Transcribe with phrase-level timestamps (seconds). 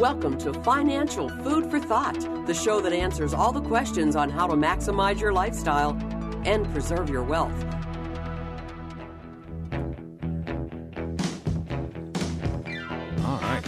[0.00, 4.46] Welcome to Financial Food for Thought, the show that answers all the questions on how
[4.46, 5.90] to maximize your lifestyle
[6.46, 7.52] and preserve your wealth.
[13.26, 13.62] All right.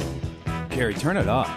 [0.71, 1.51] Gary, turn it up.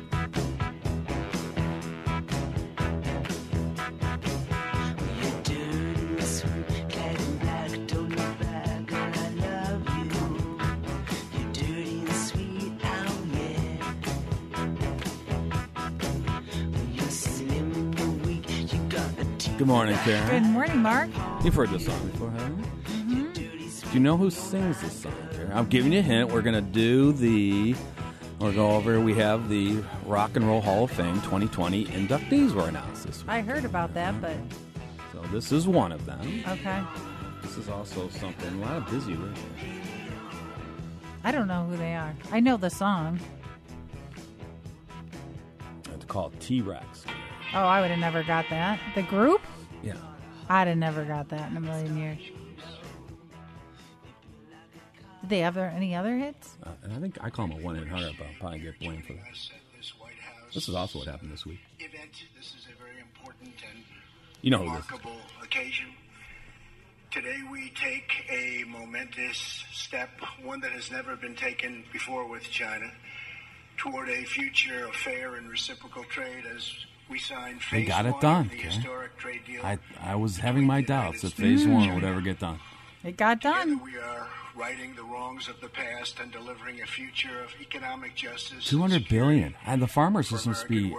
[19.58, 20.44] Good morning, Karen.
[20.44, 21.10] Good morning, Mark.
[21.42, 22.66] You've heard this song before, haven't you?
[22.66, 23.88] Mm-hmm.
[23.88, 25.52] Do you know who sings this song, Karen?
[25.54, 26.30] I'm giving you a hint.
[26.30, 27.74] We're going to do the,
[28.40, 32.68] we'll go over, we have the Rock and Roll Hall of Fame 2020 inductees were
[32.68, 33.30] announced this week.
[33.30, 34.48] I heard about that, mm-hmm.
[35.14, 36.44] but So this is one of them.
[36.50, 36.84] okay.
[37.42, 39.38] This is also something, a lot of busy with
[41.24, 42.14] I don't know who they are.
[42.32, 43.22] I know the song.
[45.94, 47.06] It's called T-Rex.
[47.56, 48.80] Oh, I would have never got that.
[48.96, 49.42] The group?
[49.82, 49.94] Yeah.
[50.50, 52.20] I'd have never got that in a million years.
[55.22, 56.56] Did they have any other hits?
[56.64, 58.78] Uh, and I think I call him a one in hundred, but I'll probably get
[58.80, 59.24] blamed for that.
[60.54, 61.60] This is also what happened this week.
[61.80, 62.12] event.
[62.38, 63.84] This is a very important and
[64.42, 64.92] You know who this is.
[64.92, 65.88] remarkable occasion.
[67.12, 70.10] Today we take a momentous step,
[70.44, 72.92] one that has never been taken before with China,
[73.78, 76.95] toward a future of fair and reciprocal trade as we sign phase
[77.72, 78.50] They got it done.
[78.50, 78.68] the okay?
[78.70, 79.62] historic trade deal.
[79.64, 82.60] I I was having my doubts that Phase One would ever get done.
[83.04, 83.82] It got done.
[83.84, 88.66] we are righting the wrongs of the past and delivering a future of economic justice.
[88.66, 90.96] Two hundred billion, and the farmers are supposed to be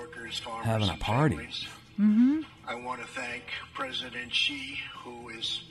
[0.62, 1.48] having a party.
[1.98, 2.40] Mm-hmm.
[2.66, 5.62] I want to thank President Xi, who is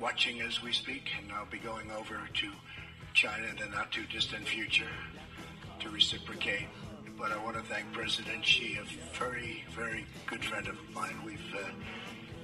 [0.00, 2.52] watching as we speak, and I'll be going over to
[3.14, 4.88] China in the not too distant future
[5.80, 6.66] to reciprocate.
[7.18, 11.16] But I want to thank President Xi, a very, very good friend of mine.
[11.24, 11.68] We've uh,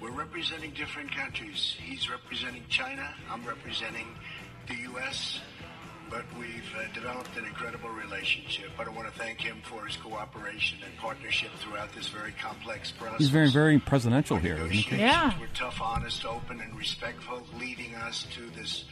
[0.00, 1.76] we're representing different countries.
[1.78, 3.08] He's representing China.
[3.30, 4.06] I'm representing
[4.68, 5.40] the U.S.
[6.10, 8.70] But we've uh, developed an incredible relationship.
[8.76, 12.90] But I want to thank him for his cooperation and partnership throughout this very complex
[12.92, 13.18] process.
[13.18, 14.96] He's very very presidential here, isn't he?
[14.96, 15.38] Yeah.
[15.38, 18.84] We're tough, honest, open, and respectful, leading us to this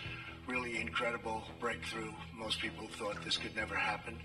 [0.47, 2.13] really incredible breakthrough.
[2.37, 4.19] Most people thought this could never happen.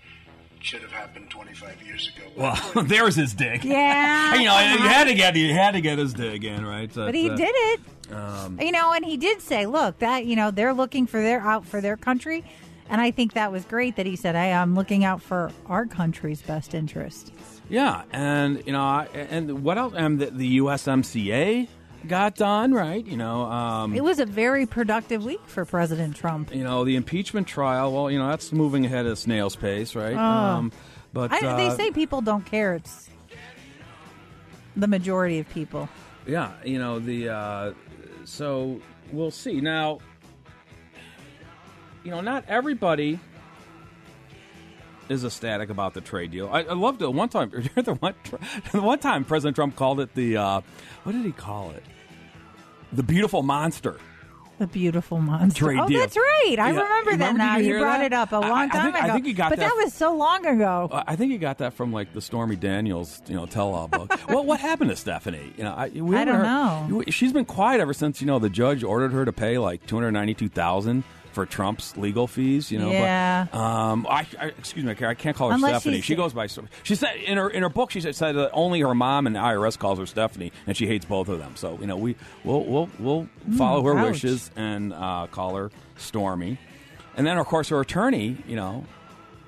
[0.62, 2.26] Should have happened 25 years ago.
[2.36, 3.64] Well, there's his dig.
[3.64, 4.34] Yeah.
[4.40, 6.92] you know, you had to get you had to get his dig in, right?
[6.94, 7.80] But he did it.
[8.12, 11.42] Um, You know, and he did say, "Look, that you know they're looking for their
[11.42, 12.44] out for their country,"
[12.90, 15.86] and I think that was great that he said, "Hey, I'm looking out for our
[15.86, 17.32] country's best interest."
[17.70, 19.94] yeah, and you know, I- and what else?
[19.98, 21.68] And the, the USMCA
[22.06, 23.06] got done, right?
[23.06, 26.54] You know, um, It was a very productive week for President Trump.
[26.54, 27.92] you know, the impeachment trial.
[27.94, 30.16] Well, you know, that's moving ahead at a snail's pace, right?
[30.16, 30.70] Oh.
[31.14, 32.76] but I, they uh, say people don't care.
[32.76, 33.10] It's
[34.76, 35.90] the majority of people.
[36.28, 37.30] Yeah, you know the.
[37.30, 37.74] Uh,
[38.24, 40.00] so we'll see now.
[42.04, 43.20] You know, not everybody
[45.10, 46.50] is ecstatic about the trade deal.
[46.52, 47.52] I, I loved it one time.
[47.76, 48.14] the one,
[48.72, 50.38] the one time President Trump called it the.
[50.38, 50.62] Uh,
[51.04, 51.84] what did he call it?
[52.96, 53.98] The beautiful monster.
[54.58, 55.70] The beautiful monster.
[55.78, 56.00] Oh, deal.
[56.00, 56.56] that's right.
[56.58, 56.82] I Yeah.
[56.82, 57.58] remember that now.
[57.58, 58.06] you You brought that?
[58.06, 59.14] it up a long I time think- I ago.
[59.16, 60.88] think he got but that- that was so long ago.
[60.90, 64.18] Uh, I think you got that from like the Stormy Daniels, you know, tell-all book.
[64.30, 65.52] well, what happened to Stephanie?
[65.58, 66.44] You know, I, we I don't heard-
[66.90, 67.04] know.
[67.10, 69.98] She's been quiet ever since you know the judge ordered her to pay like two
[69.98, 71.04] hundred ninety-two thousand
[71.36, 72.72] for Trump's legal fees.
[72.72, 73.46] You know, Yeah.
[73.52, 76.02] But, um, I, I excuse me, I can't call her Unless Stephanie.
[76.02, 76.48] She goes by.
[76.82, 79.36] She said in her in her book she said, said that only her mom and
[79.36, 81.56] IRS calls her Stephanie, and she hates both of them.
[81.56, 84.14] So you know, we we'll we'll, we'll follow her ouch.
[84.14, 86.58] wishes and uh, call her Stormy.
[87.18, 88.86] And then, of course, her attorney, you know,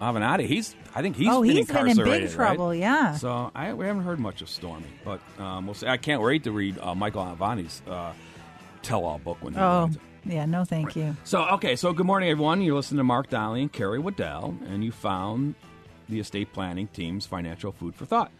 [0.01, 2.79] Avenatti, he's I think he's Oh, been he's been in big trouble, right?
[2.79, 3.15] yeah.
[3.15, 5.87] So I we haven't heard much of Stormy, but um, we'll see.
[5.87, 8.13] I can't wait to read uh, Michael Avenatti's uh,
[8.83, 9.89] tell-all book when he Oh.
[10.27, 11.15] Yeah, no, thank you.
[11.23, 12.61] So okay, so good morning, everyone.
[12.61, 15.55] You're listening to Mark Donnelly and Carrie Waddell, and you found
[16.09, 18.31] the estate planning team's financial food for thought.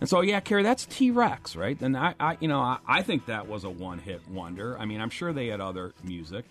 [0.00, 1.80] And so, yeah, Carrie, that's T Rex, right?
[1.80, 4.78] And I, I you know, I, I think that was a one-hit wonder.
[4.78, 6.46] I mean, I'm sure they had other music.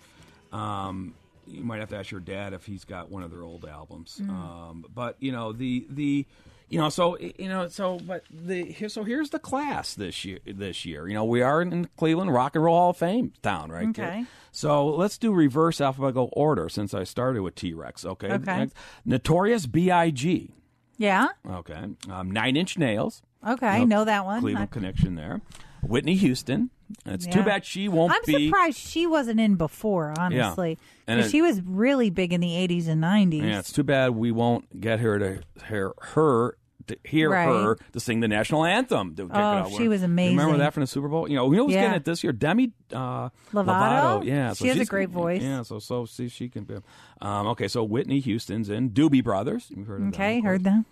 [0.52, 1.14] Um,
[1.50, 4.20] you might have to ask your dad if he's got one of their old albums.
[4.20, 6.26] Um, but you know, the the
[6.68, 10.38] you know, so you know, so but the here, so here's the class this year.
[10.46, 13.70] This year, you know, we are in Cleveland Rock and Roll Hall of Fame town,
[13.70, 13.88] right?
[13.88, 14.24] Okay.
[14.52, 18.04] So let's do reverse alphabetical order since I started with T Rex.
[18.04, 18.28] Okay.
[18.32, 18.56] Okay.
[18.58, 20.50] Next, Notorious B.I.G.
[20.96, 21.28] Yeah.
[21.48, 21.86] Okay.
[22.08, 23.22] Um, Nine Inch Nails.
[23.46, 24.40] Okay, I know that one.
[24.40, 25.40] Cleveland I- connection there.
[25.82, 26.70] Whitney Houston.
[27.06, 28.46] It's too bad she won't I'm be.
[28.48, 30.76] surprised she wasn't in before, honestly.
[31.06, 33.44] And 'Cause it- she was really big in the 80s and 90s.
[33.44, 36.56] Yeah, it's too bad we won't get her to hear her
[36.88, 37.46] to hear Right.
[37.46, 39.14] her to sing the national anthem.
[39.32, 40.36] Oh, she was amazing.
[40.36, 41.28] Remember that from the Super Bowl?
[41.28, 41.82] You know, know who's Yeah.
[41.82, 42.32] getting it this year?
[42.32, 44.24] Demi uh, Lovato?
[44.24, 45.40] Yeah, She has a great voice.
[45.42, 46.74] Yeah, so so see she can be.
[47.20, 49.66] Um, okay, so Whitney Houston's in Doobie Brothers.
[49.70, 50.84] You've heard of them, okay, of heard that.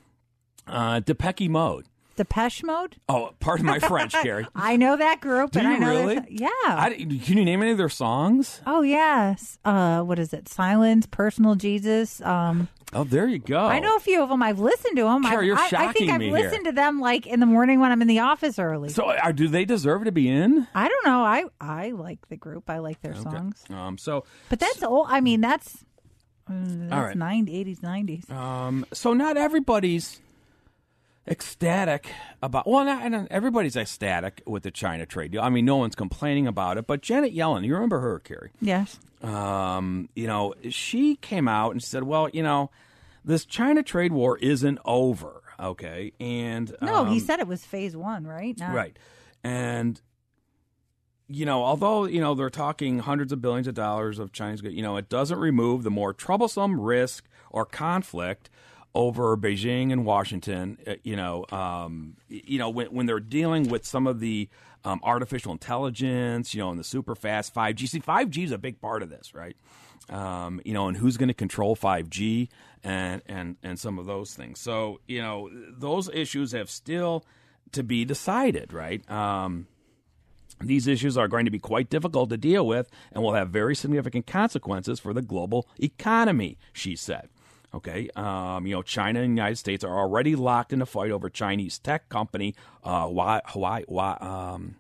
[0.69, 1.87] Uh, Depeche Mode.
[2.19, 2.97] Depeche Mode?
[3.09, 4.47] Oh, pardon my French, Carrie.
[4.55, 5.53] I know that group.
[5.53, 6.27] Do and you I know really?
[6.29, 6.49] yeah.
[6.65, 8.61] I, can you name any of their songs?
[8.67, 9.59] oh, yes.
[9.65, 10.49] Uh, what is it?
[10.49, 12.21] Silence, Personal Jesus.
[12.21, 13.67] Um, Oh, there you go.
[13.67, 14.43] I know a few of them.
[14.43, 15.23] I've listened to them.
[15.23, 16.73] Carrie, I, you're I, I think shocking I've me listened here.
[16.73, 18.89] to them like in the morning when I'm in the office early.
[18.89, 20.67] So, are, do they deserve to be in?
[20.75, 21.21] I don't know.
[21.23, 22.71] I I like the group.
[22.71, 23.63] I like their songs.
[23.69, 25.09] Um, so, But that's old.
[25.11, 25.85] I mean, that's,
[26.49, 27.15] uh, that's All right.
[27.15, 28.31] 90s, 80s, 90s.
[28.31, 30.19] Um, so not everybody's
[31.29, 32.11] ecstatic
[32.43, 32.67] about.
[32.67, 35.43] Well, not, not everybody's ecstatic with the China trade deal.
[35.43, 36.87] I mean, no one's complaining about it.
[36.87, 38.51] But Janet Yellen, you remember her, Carrie?
[38.61, 38.99] yes.
[39.23, 42.71] Um, you know, she came out and said, "Well, you know,
[43.25, 47.97] this China trade war isn't over." Okay, and No, he um, said it was phase
[47.97, 48.57] one, right?
[48.59, 48.97] Not- Right.
[49.43, 50.01] And
[51.29, 54.83] you know, although you know they're talking hundreds of billions of dollars of Chinese, you
[54.83, 58.49] know, it doesn't remove the more troublesome risk or conflict
[58.95, 60.79] over Beijing and Washington.
[60.87, 64.49] uh, You know, um, you know when when they're dealing with some of the
[64.85, 67.87] um, artificial intelligence, you know, and the super fast five G.
[67.87, 69.57] See, five G is a big part of this, right?
[70.11, 72.49] Um, you know, and who's going to control 5G
[72.83, 74.59] and, and, and some of those things.
[74.59, 77.27] So, you know, those issues have still
[77.73, 79.09] to be decided, right?
[79.11, 79.67] Um,
[80.63, 83.77] these issues are going to be quite difficult to deal with and will have very
[83.77, 87.29] significant consequences for the global economy, she said.
[87.75, 91.11] Okay, um, you know, China and the United States are already locked in a fight
[91.11, 93.85] over Chinese tech company uh, Huawei, Hawaii,
[94.21, 94.77] um,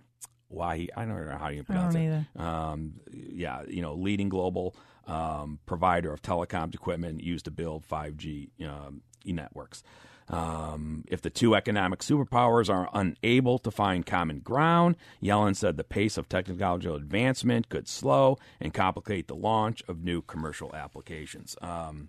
[0.51, 0.89] Hawaii.
[0.97, 2.41] I don't know how you pronounce it.
[2.41, 4.75] Um, yeah, you know, leading global
[5.07, 9.83] um, provider of telecoms equipment used to build 5G um, networks.
[10.31, 15.85] Um, if the two economic superpowers are unable to find common ground, Yellen said the
[15.85, 21.57] pace of technological advancement could slow and complicate the launch of new commercial applications.
[21.63, 22.09] Um,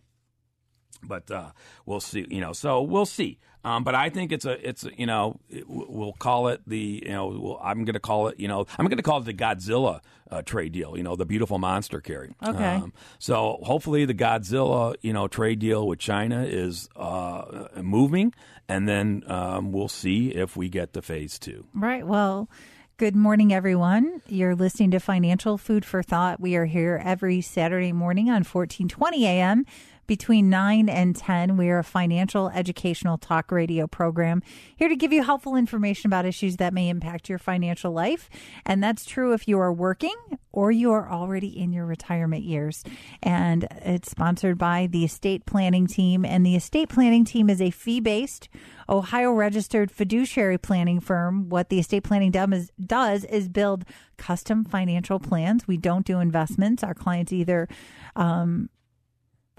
[1.03, 1.51] but uh,
[1.85, 2.25] we'll see.
[2.29, 3.39] You know, so we'll see.
[3.63, 7.03] Um, but I think it's a, it's a, you know, it, we'll call it the,
[7.05, 9.25] you know, we'll, I'm going to call it, you know, I'm going to call it
[9.25, 9.99] the Godzilla
[10.31, 10.95] uh, trade deal.
[10.95, 12.33] You know, the beautiful monster Carrie.
[12.41, 12.75] Okay.
[12.75, 18.33] Um, so hopefully the Godzilla, you know, trade deal with China is uh, moving,
[18.69, 21.65] and then um, we'll see if we get to phase two.
[21.73, 22.07] Right.
[22.07, 22.49] Well,
[22.97, 24.21] good morning, everyone.
[24.27, 26.39] You're listening to Financial Food for Thought.
[26.39, 29.65] We are here every Saturday morning on 1420 a.m.
[30.09, 34.41] Between 9 and 10, we are a financial educational talk radio program
[34.75, 38.27] here to give you helpful information about issues that may impact your financial life.
[38.65, 40.15] And that's true if you are working
[40.51, 42.83] or you are already in your retirement years.
[43.21, 46.25] And it's sponsored by the estate planning team.
[46.25, 48.49] And the estate planning team is a fee based
[48.89, 51.49] Ohio registered fiduciary planning firm.
[51.49, 53.85] What the estate planning is, does is build
[54.17, 55.67] custom financial plans.
[55.67, 56.83] We don't do investments.
[56.83, 57.67] Our clients either
[58.15, 58.69] um,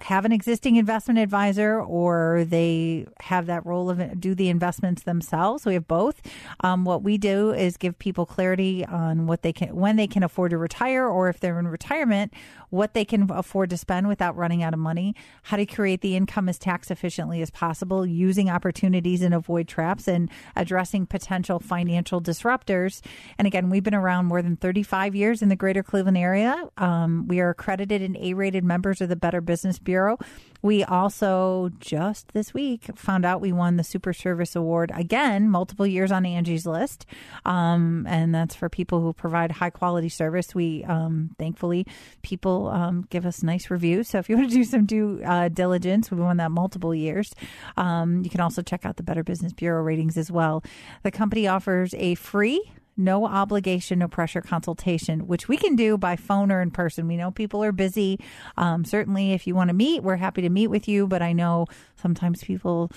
[0.03, 5.67] have an existing investment advisor or they have that role of do the investments themselves.
[5.67, 6.21] We have both.
[6.61, 10.23] Um, what we do is give people clarity on what they can, when they can
[10.23, 12.33] afford to retire, or if they're in retirement,
[12.71, 15.15] what they can afford to spend without running out of money,
[15.45, 20.09] how to create the income as tax efficiently as possible, using opportunities and avoid traps,
[20.09, 23.03] and addressing potential financial disruptors.
[23.39, 26.69] And again, we've been around more than 35 years in the greater Cleveland area.
[26.77, 29.90] Um, we are accredited and A rated members of the Better Business Bureau.
[29.91, 30.19] Bureau.
[30.63, 35.87] We also just this week found out we won the Super Service Award again, multiple
[35.87, 37.07] years on Angie's list,
[37.45, 40.55] um, and that's for people who provide high quality service.
[40.55, 41.87] We um, thankfully
[42.23, 44.09] people um, give us nice reviews.
[44.09, 47.35] So if you want to do some due uh, diligence, we won that multiple years.
[47.77, 50.63] Um, you can also check out the Better Business Bureau ratings as well.
[51.03, 52.71] The company offers a free
[53.01, 57.09] no obligation, no pressure consultation, which we can do by phone or in person.
[57.09, 58.21] We know people are busy.
[58.57, 61.07] Um, certainly, if you want to meet, we're happy to meet with you.
[61.07, 61.67] But I know
[61.97, 62.93] sometimes people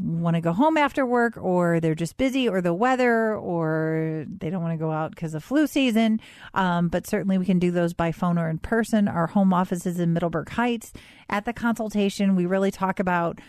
[0.00, 4.50] want to go home after work or they're just busy or the weather or they
[4.50, 6.20] don't want to go out because of flu season.
[6.54, 9.08] Um, but certainly we can do those by phone or in person.
[9.08, 10.92] Our home office is in Middleburg Heights.
[11.28, 13.40] At the consultation, we really talk about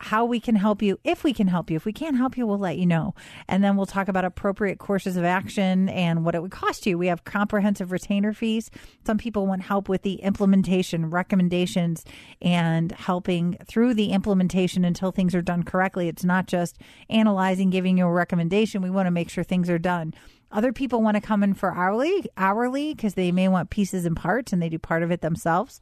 [0.00, 1.76] how we can help you if we can help you.
[1.76, 3.14] If we can't help you, we'll let you know.
[3.46, 6.96] And then we'll talk about appropriate courses of action and what it would cost you.
[6.96, 8.70] We have comprehensive retainer fees.
[9.06, 12.04] Some people want help with the implementation, recommendations,
[12.40, 16.08] and helping through the implementation until things are done correctly.
[16.08, 16.78] It's not just
[17.10, 18.80] analyzing, giving you a recommendation.
[18.80, 20.14] We want to make sure things are done.
[20.50, 24.16] Other people want to come in for hourly, hourly because they may want pieces and
[24.16, 25.80] parts and they do part of it themselves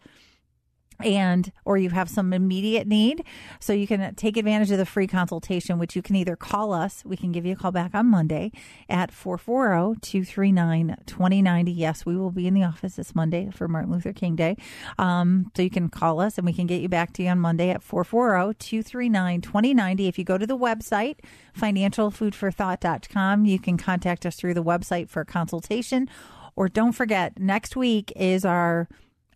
[1.00, 3.24] and or you have some immediate need
[3.60, 7.04] so you can take advantage of the free consultation which you can either call us
[7.04, 8.50] we can give you a call back on monday
[8.88, 14.36] at 440-239-2090 yes we will be in the office this monday for martin luther king
[14.36, 14.56] day.
[14.98, 17.38] Um, so you can call us and we can get you back to you on
[17.38, 21.16] monday at 440-239-2090 if you go to the website
[21.58, 26.08] financialfoodforthought.com you can contact us through the website for a consultation.
[26.56, 28.88] Or don't forget next week is our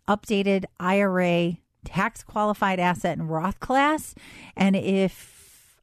[0.07, 4.15] updated IRA tax qualified asset and Roth class.
[4.55, 5.33] And if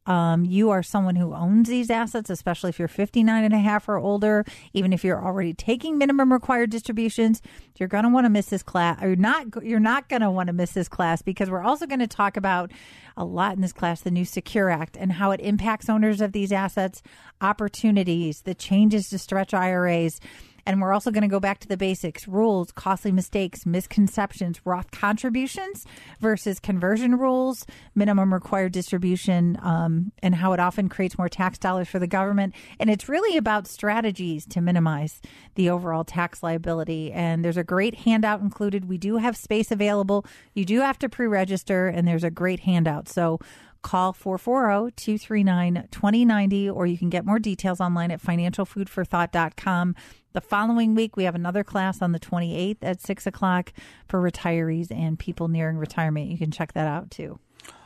[0.07, 3.89] um, you are someone who owns these assets, especially if you're 59 and a half
[3.89, 7.43] or older, even if you're already taking minimum required distributions,
[7.79, 9.01] you're going to want to miss this class.
[9.03, 12.01] Or not, you're not going to want to miss this class because we're also going
[12.01, 12.73] to talk about
[13.17, 16.33] a lot in this class the new Secure Act and how it impacts owners of
[16.33, 17.03] these assets,
[17.41, 20.19] opportunities, the changes to stretch IRAs
[20.67, 24.91] and we're also going to go back to the basics rules, costly mistakes, misconceptions, Roth
[24.91, 25.85] contributions
[26.21, 31.89] versus conversion rules, minimum required distribution, um, and how it often creates more tax dollars
[31.89, 32.55] for the government.
[32.79, 35.21] And it's really about strategies to minimize
[35.55, 37.13] the overall tax liability.
[37.13, 38.89] And there's a great handout included.
[38.89, 40.25] We do have space available.
[40.55, 43.09] You do have to pre register, and there's a great handout.
[43.09, 43.39] So,
[43.83, 49.95] call 440-239-2090 or you can get more details online at financialfoodforthought.com
[50.33, 53.73] the following week, we have another class on the 28th at 6 o'clock
[54.07, 56.31] for retirees and people nearing retirement.
[56.31, 57.41] You can check that out too.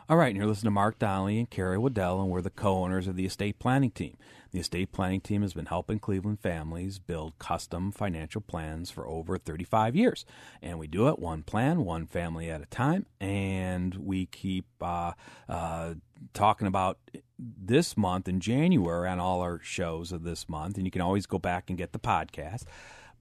[0.06, 2.84] All right, and you're listening to Mark Donnelly and Carrie Waddell, and we're the co
[2.84, 4.18] owners of the estate planning team.
[4.50, 9.38] The estate planning team has been helping Cleveland families build custom financial plans for over
[9.38, 10.26] 35 years.
[10.60, 13.06] And we do it one plan, one family at a time.
[13.18, 15.12] And we keep uh,
[15.48, 15.94] uh,
[16.34, 16.98] talking about
[17.38, 20.76] this month in January on all our shows of this month.
[20.76, 22.64] And you can always go back and get the podcast.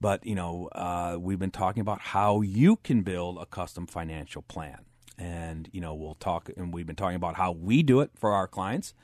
[0.02, 4.42] But, you know, uh, we've been talking about how you can build a custom financial
[4.42, 4.80] plan
[5.18, 8.32] and you know we'll talk and we've been talking about how we do it for
[8.32, 8.94] our clients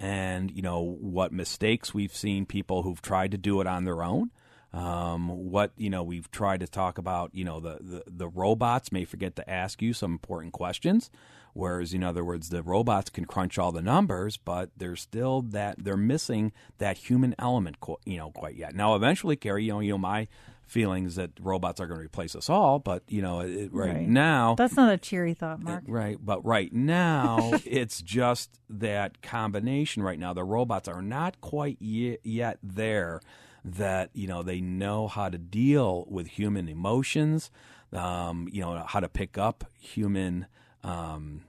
[0.00, 4.02] and you know what mistakes we've seen people who've tried to do it on their
[4.02, 4.30] own.
[4.72, 8.92] Um, what you know we've tried to talk about you know the, the the robots
[8.92, 11.10] may forget to ask you some important questions
[11.54, 15.82] whereas in other words the robots can crunch all the numbers but there's still that
[15.82, 18.74] they're missing that human element you know quite yet.
[18.74, 20.28] Now eventually Carrie you know you know my
[20.68, 24.08] feelings that robots are going to replace us all, but you know, it, right, right,
[24.08, 25.84] now that's not a cheery thought, Mark.
[25.86, 30.02] It, right, but right now it's just that combination.
[30.02, 33.20] Right now, the robots are not quite y- yet there
[33.64, 37.50] that you know they know how to deal with human emotions,
[37.92, 40.46] um, you know, how to pick up human.
[40.84, 41.42] Um,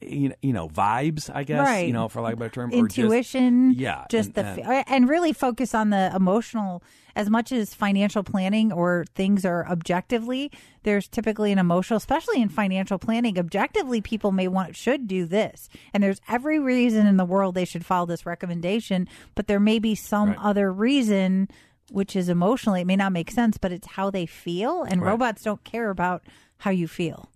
[0.00, 1.86] you know vibes i guess right.
[1.86, 4.84] you know for lack of a better term intuition just, yeah just and, the and,
[4.88, 6.82] and really focus on the emotional
[7.16, 10.50] as much as financial planning or things are objectively
[10.84, 15.68] there's typically an emotional especially in financial planning objectively people may want should do this
[15.92, 19.78] and there's every reason in the world they should follow this recommendation but there may
[19.78, 20.38] be some right.
[20.40, 21.48] other reason
[21.90, 25.10] which is emotionally it may not make sense but it's how they feel and right.
[25.10, 26.22] robots don't care about
[26.58, 27.30] how you feel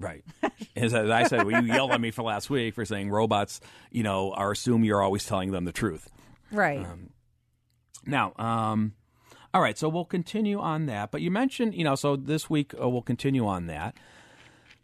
[0.00, 0.24] Right.
[0.76, 4.02] As, I said, well, you yelled at me for last week for saying robots, you
[4.02, 6.08] know, are assume you're always telling them the truth.
[6.52, 6.78] Right.
[6.78, 7.10] Um,
[8.06, 8.92] now, um,
[9.52, 11.10] all right, so we'll continue on that.
[11.10, 13.96] But you mentioned, you know, so this week uh, we'll continue on that.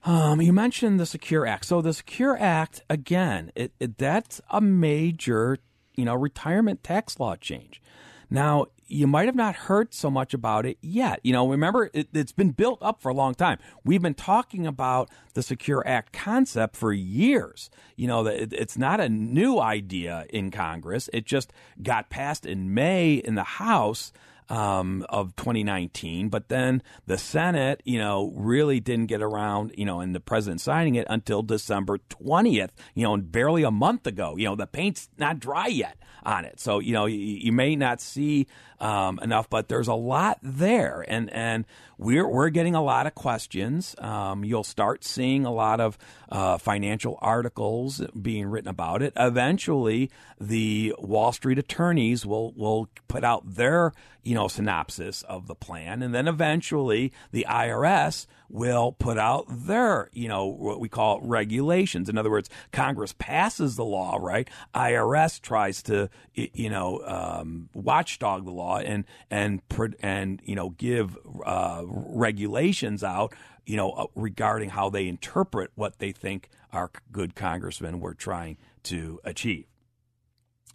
[0.05, 1.65] Um, you mentioned the Secure Act.
[1.65, 5.59] So the Secure Act, again, it, it, that's a major,
[5.95, 7.81] you know, retirement tax law change.
[8.29, 11.21] Now, you might have not heard so much about it yet.
[11.23, 13.59] You know, remember, it, it's been built up for a long time.
[13.85, 17.71] We've been talking about the Secure Act concept for years.
[17.97, 22.75] You know, it, it's not a new idea in Congress, it just got passed in
[22.75, 24.13] May in the House
[24.49, 26.29] um, of 2019.
[26.29, 30.61] But then the Senate, you know, really didn't get around, you know, and the president
[30.61, 34.37] signing it until December 20th, you know, and barely a month ago.
[34.37, 36.59] You know, the paint's not dry yet on it.
[36.59, 38.47] So, you know, you, you may not see
[38.81, 41.05] um, enough, but there's a lot there.
[41.07, 41.65] And, and
[41.99, 43.95] we're, we're getting a lot of questions.
[43.99, 45.99] Um, you'll start seeing a lot of
[46.31, 49.13] uh, financial articles being written about it.
[49.17, 50.11] Eventually,
[50.41, 53.93] the Wall Street attorneys will, will put out their,
[54.25, 56.03] you know, synopsis of the plan.
[56.03, 62.09] And then eventually the IRS will put out their, you know, what we call regulations.
[62.09, 64.49] In other words, Congress passes the law, right?
[64.75, 69.61] IRS tries to, you know, um, watchdog the law and and
[70.01, 73.35] and you know give uh, regulations out,
[73.67, 78.57] you know, uh, regarding how they interpret what they think our good congressmen were trying
[78.85, 79.67] to achieve.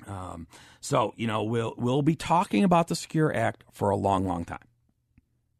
[0.07, 0.47] Um,
[0.81, 4.45] so you know, we'll we'll be talking about the Secure Act for a long, long
[4.45, 4.59] time.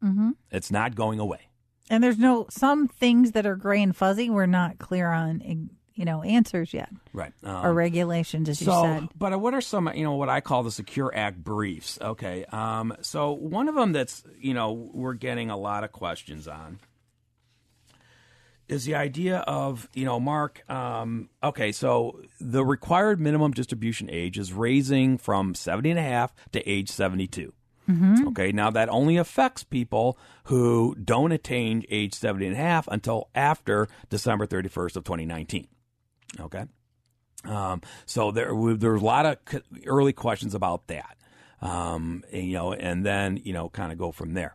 [0.02, 0.30] Mm-hmm.
[0.50, 1.50] It's not going away.
[1.90, 4.30] And there's no some things that are gray and fuzzy.
[4.30, 7.32] We're not clear on, you know, answers yet, right?
[7.42, 9.08] Um, or regulations, as so, you said.
[9.18, 11.98] But what are some, you know, what I call the Secure Act briefs?
[12.00, 16.46] Okay, um, so one of them that's, you know, we're getting a lot of questions
[16.46, 16.78] on
[18.70, 20.68] is the idea of, you know, Mark.
[20.70, 26.32] Um, okay, so the required minimum distribution age is raising from 70 and a half
[26.52, 27.52] to age 72.
[27.90, 28.28] Mm-hmm.
[28.28, 33.28] Okay, now that only affects people who don't attain age 70 and a half until
[33.34, 35.66] after December 31st of 2019.
[36.38, 36.64] Okay.
[37.44, 41.16] Um, so there, there's a lot of early questions about that.
[41.60, 44.54] Um, and, you know, and then, you know, kind of go from there.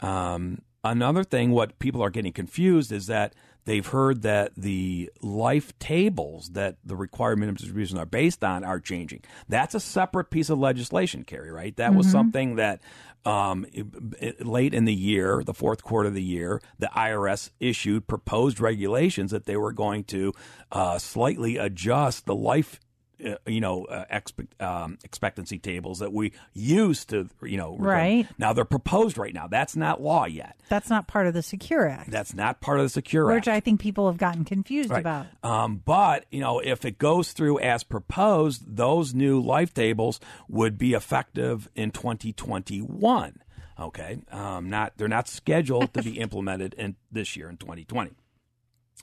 [0.00, 3.34] Um, another thing, what people are getting confused is that
[3.64, 8.80] they've heard that the life tables that the required minimum distributions are based on are
[8.80, 9.22] changing.
[9.48, 11.76] That's a separate piece of legislation, Carrie, right?
[11.76, 12.12] That was mm-hmm.
[12.12, 12.80] something that
[13.24, 13.86] um, it,
[14.20, 18.60] it, late in the year, the fourth quarter of the year, the IRS issued proposed
[18.60, 20.32] regulations that they were going to
[20.72, 22.80] uh, slightly adjust the life
[23.24, 28.26] uh, you know uh, expect, um, expectancy tables that we used to you know right.
[28.38, 29.46] Now they're proposed right now.
[29.48, 30.56] That's not law yet.
[30.68, 32.10] That's not part of the secure act.
[32.10, 33.34] That's not part of the secure Act.
[33.34, 35.00] which i think people have gotten confused right.
[35.00, 35.26] about.
[35.42, 40.78] Um, but you know if it goes through as proposed those new life tables would
[40.78, 43.40] be effective in 2021
[43.80, 44.18] okay?
[44.30, 48.12] Um, not they're not scheduled to be implemented in this year in 2020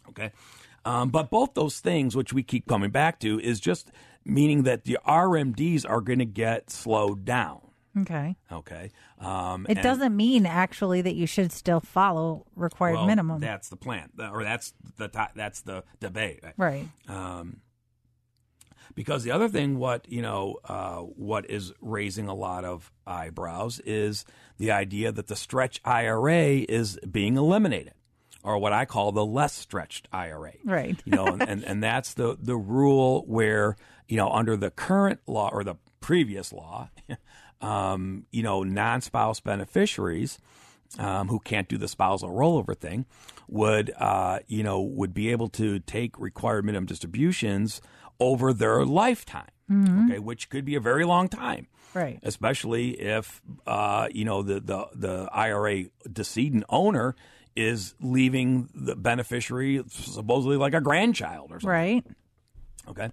[0.09, 0.31] okay
[0.85, 3.91] um, but both those things, which we keep coming back to, is just
[4.23, 7.61] meaning that the RMDs are going to get slowed down.
[7.97, 8.35] Okay.
[8.51, 8.91] Okay.
[9.19, 13.39] Um, it doesn't mean actually that you should still follow required well, minimum.
[13.39, 16.43] That's the plan, or that's the that's the debate.
[16.57, 16.87] Right.
[17.07, 17.61] Um,
[18.95, 23.79] because the other thing, what you know, uh, what is raising a lot of eyebrows
[23.79, 24.25] is
[24.57, 27.93] the idea that the stretch IRA is being eliminated
[28.45, 30.53] or what I call the less stretched IRA.
[30.63, 31.01] Right.
[31.03, 33.75] You know, and, and, and that's the, the rule where,
[34.07, 36.89] you know, under the current law or the previous law,
[37.61, 40.37] um, you know, non spouse beneficiaries
[40.99, 43.05] um, who can't do the spousal rollover thing
[43.47, 47.81] would, uh, you know, would be able to take required minimum distributions
[48.19, 49.49] over their lifetime.
[49.71, 50.11] Mm-hmm.
[50.11, 51.65] Okay, which could be a very long time.
[51.95, 52.19] Right.
[52.21, 57.15] Especially if, uh, you know, the, the, the IRA decedent owner
[57.55, 61.69] is leaving the beneficiary supposedly like a grandchild or something.
[61.69, 62.03] Right.
[62.87, 63.09] Okay.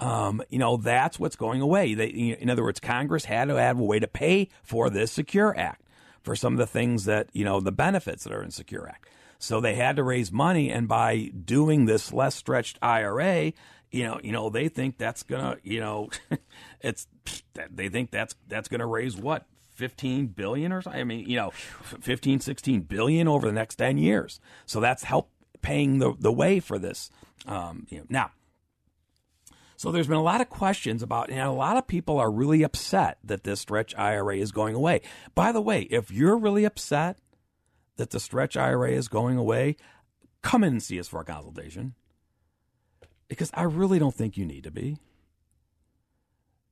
[0.00, 1.94] Um, you know, that's what's going away.
[1.94, 5.56] They, in other words, Congress had to have a way to pay for this Secure
[5.56, 5.82] Act
[6.22, 9.08] for some of the things that, you know, the benefits that are in Secure Act.
[9.38, 13.52] So they had to raise money, and by doing this less stretched IRA,
[13.90, 16.08] you know, you know, they think that's gonna, you know,
[16.80, 17.06] it's
[17.70, 21.00] they think that's that's gonna raise what 15 billion or something.
[21.00, 24.40] I mean, you know, 15, 16 billion over the next 10 years.
[24.66, 25.30] So that's help
[25.62, 27.10] paying the, the way for this.
[27.46, 28.30] Um, you know, now,
[29.76, 32.62] so there's been a lot of questions about, and a lot of people are really
[32.62, 35.02] upset that this stretch IRA is going away.
[35.34, 37.18] By the way, if you're really upset
[37.96, 39.76] that the stretch IRA is going away,
[40.42, 41.94] come in and see us for a consultation.
[43.28, 44.98] Because I really don't think you need to be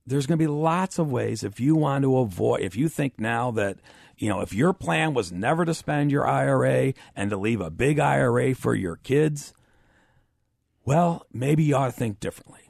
[0.07, 3.19] there's going to be lots of ways if you want to avoid if you think
[3.19, 3.79] now that
[4.17, 7.71] you know if your plan was never to spend your IRA and to leave a
[7.71, 9.53] big IRA for your kids
[10.85, 12.69] well maybe you ought to think differently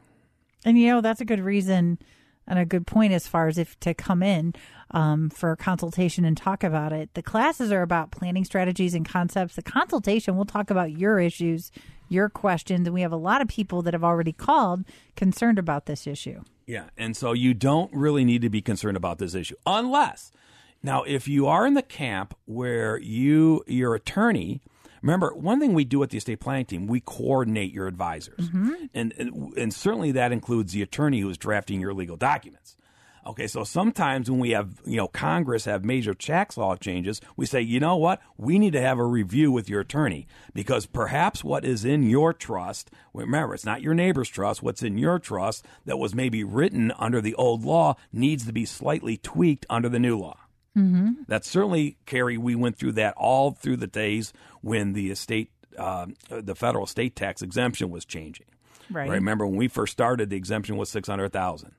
[0.64, 1.98] and you know that's a good reason
[2.46, 4.54] and a good point as far as if to come in
[4.90, 7.14] um, for a consultation and talk about it.
[7.14, 9.56] The classes are about planning strategies and concepts.
[9.56, 11.70] The consultation, we'll talk about your issues,
[12.08, 14.84] your questions, and we have a lot of people that have already called
[15.16, 16.42] concerned about this issue.
[16.66, 20.32] Yeah, and so you don't really need to be concerned about this issue unless
[20.82, 24.60] now if you are in the camp where you your attorney
[25.02, 28.48] Remember, one thing we do at the estate planning team, we coordinate your advisors.
[28.48, 28.72] Mm-hmm.
[28.94, 32.76] And, and and certainly that includes the attorney who is drafting your legal documents.
[33.24, 37.46] Okay, so sometimes when we have, you know, Congress have major tax law changes, we
[37.46, 38.20] say, you know what?
[38.36, 42.32] We need to have a review with your attorney because perhaps what is in your
[42.32, 46.92] trust, remember, it's not your neighbor's trust, what's in your trust that was maybe written
[46.98, 50.38] under the old law needs to be slightly tweaked under the new law.
[50.76, 51.22] Mm-hmm.
[51.28, 54.32] That's certainly, Carrie, we went through that all through the days
[54.62, 58.46] when the estate, uh, the federal estate tax exemption was changing.
[58.90, 59.08] Right.
[59.08, 61.72] Remember when we first started, the exemption was 600000 Eh,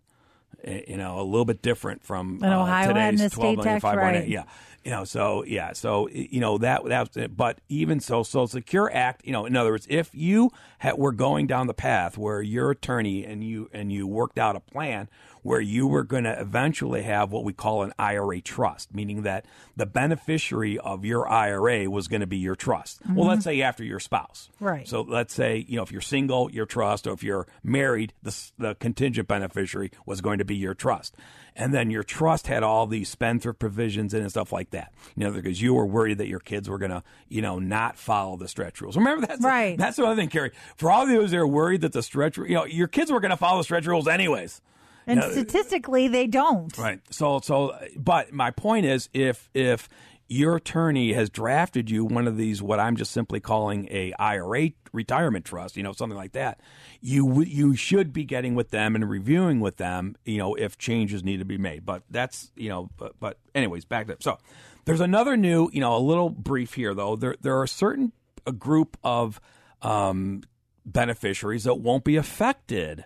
[0.64, 4.28] Eh, you know, a little bit different from And uh, Ohio had today's estate 12.
[4.30, 4.44] Yeah,
[4.84, 7.36] you know, so yeah, so you know that that.
[7.36, 11.14] But even so, so Secure Act, you know, in other words, if you ha- were
[11.14, 15.10] going down the path where your attorney and you and you worked out a plan
[15.42, 19.46] where you were going to eventually have what we call an IRA trust, meaning that
[19.76, 23.02] the beneficiary of your IRA was going to be your trust.
[23.10, 23.50] Well, let's mm-hmm.
[23.50, 24.88] say after your spouse, Right.
[24.88, 28.36] So let's say you know if you're single, your trust, or if you're married, the
[28.58, 31.16] the contingent beneficiary was going to be your trust,
[31.56, 34.94] and then your trust had all these spendthrift provisions in and stuff like that.
[35.16, 37.98] You know, because you were worried that your kids were going to you know not
[37.98, 38.98] follow the stretch rules.
[38.98, 39.78] Remember that's Right.
[39.78, 40.52] That's the other thing, Carrie.
[40.78, 43.20] For all of those that are worried that the stretch, you know, your kids were
[43.20, 44.62] going to follow the stretch rules anyways.
[45.06, 46.76] And You know, statistically, they don't.
[46.78, 47.02] Right.
[47.10, 49.90] So so but my point is if if
[50.34, 54.72] your attorney has drafted you one of these what I'm just simply calling a IRA
[54.92, 56.60] retirement trust, you know, something like that,
[57.02, 61.24] you you should be getting with them and reviewing with them, you know, if changes
[61.24, 61.86] need to be made.
[61.86, 64.40] But that's, you know, but but anyways, back to so
[64.86, 67.16] there's another new, you know, a little brief here though.
[67.16, 68.12] There there are certain
[68.48, 69.40] a group of
[69.84, 70.42] um
[70.84, 73.06] beneficiaries that won't be affected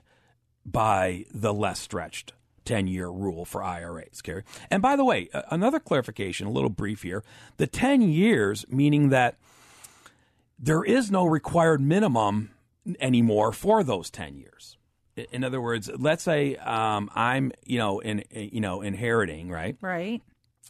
[0.65, 2.31] by the less stretched
[2.67, 4.43] 10 year rule for IRAs, Gary.
[4.69, 7.23] And by the way, another clarification, a little brief here.
[7.57, 9.37] The 10 years, meaning that
[10.59, 12.51] there is no required minimum
[12.99, 14.77] anymore for those 10 years.
[15.31, 19.75] In other words, let's say um, I'm, you know, in, you know, inheriting, right?
[19.81, 20.21] Right.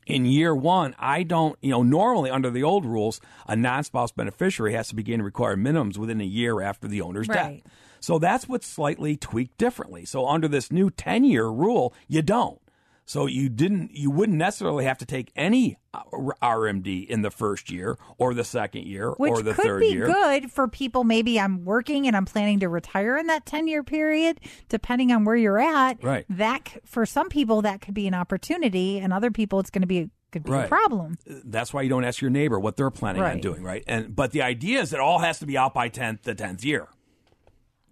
[0.05, 4.11] in year one, I don't, you know, normally under the old rules, a non spouse
[4.13, 7.61] beneficiary has to begin required minimums within a year after the owner's Right.
[7.63, 7.73] death.
[8.07, 10.05] So that's what's slightly tweaked differently.
[10.05, 12.61] So under this new 10 year rule, you don't.
[13.03, 16.03] So you didn't, you wouldn't necessarily have to take any uh,
[16.41, 20.07] RMD in the first year or the second year Which or the third year.
[20.07, 21.03] Which could be good for people.
[21.03, 24.39] Maybe I'm working and I'm planning to retire in that 10 year period,
[24.69, 26.01] depending on where you're at.
[26.01, 26.25] Right.
[26.29, 29.85] That for some people that could be an opportunity, and other people it's going to
[29.85, 31.17] be a, could be a problem.
[31.25, 33.83] That's why you don't ask your neighbor what they're planning on doing, right?
[33.85, 36.63] And but the idea is it all has to be out by tenth the tenth
[36.63, 36.87] year.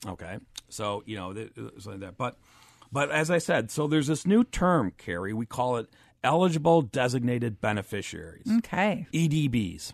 [0.08, 0.38] Okay,
[0.70, 1.52] so you know th-
[1.86, 2.18] like that.
[2.18, 2.38] But
[2.92, 5.34] but as I said, so there's this new term, Carrie.
[5.34, 5.88] We call it
[6.24, 9.06] eligible designated beneficiaries, Okay.
[9.14, 9.94] EDBs.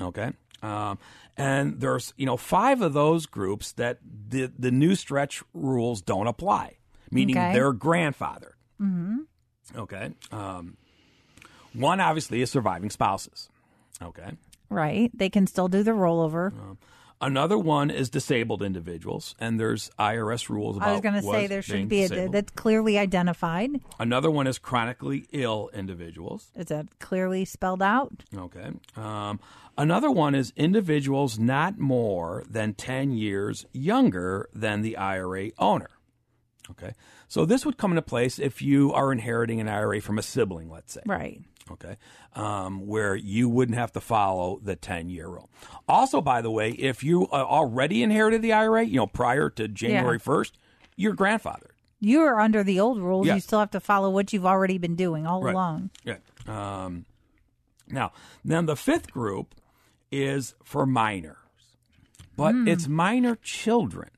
[0.00, 0.32] Okay.
[0.62, 0.98] Um,
[1.36, 6.26] and there's you know five of those groups that the the new stretch rules don't
[6.28, 6.76] apply,
[7.10, 7.52] meaning Okay.
[7.52, 8.54] they're grandfathered.
[8.80, 9.18] Mm-hmm.
[9.76, 10.10] Okay.
[10.30, 10.76] Um,
[11.72, 13.48] one obviously is surviving spouses.
[14.00, 14.32] Okay.
[14.68, 15.10] Right.
[15.14, 16.52] They can still do the rollover.
[17.22, 20.88] Another one is disabled individuals, and there's IRS rules about.
[20.88, 23.70] I was going to say there should be a that's clearly identified.
[24.00, 26.50] Another one is chronically ill individuals.
[26.56, 28.24] Is that clearly spelled out?
[28.36, 28.72] Okay.
[28.96, 29.38] Um,
[29.78, 35.90] another one is individuals not more than 10 years younger than the IRA owner.
[36.70, 36.92] Okay.
[37.28, 40.68] So this would come into place if you are inheriting an IRA from a sibling,
[40.70, 41.02] let's say.
[41.06, 41.40] Right.
[41.72, 41.96] Okay.
[42.34, 45.50] Um, where you wouldn't have to follow the 10 year rule.
[45.88, 49.68] Also, by the way, if you uh, already inherited the IRA, you know, prior to
[49.68, 50.52] January 1st,
[50.96, 51.70] you're grandfathered.
[52.00, 53.26] You are under the old rules.
[53.28, 55.54] You still have to follow what you've already been doing all Right.
[55.54, 55.90] along.
[56.04, 56.16] Yeah.
[56.46, 57.06] Um,
[57.88, 58.12] now,
[58.44, 59.54] then the fifth group
[60.10, 61.36] is for minors,
[62.36, 62.68] but Hmm.
[62.68, 64.10] it's minor children.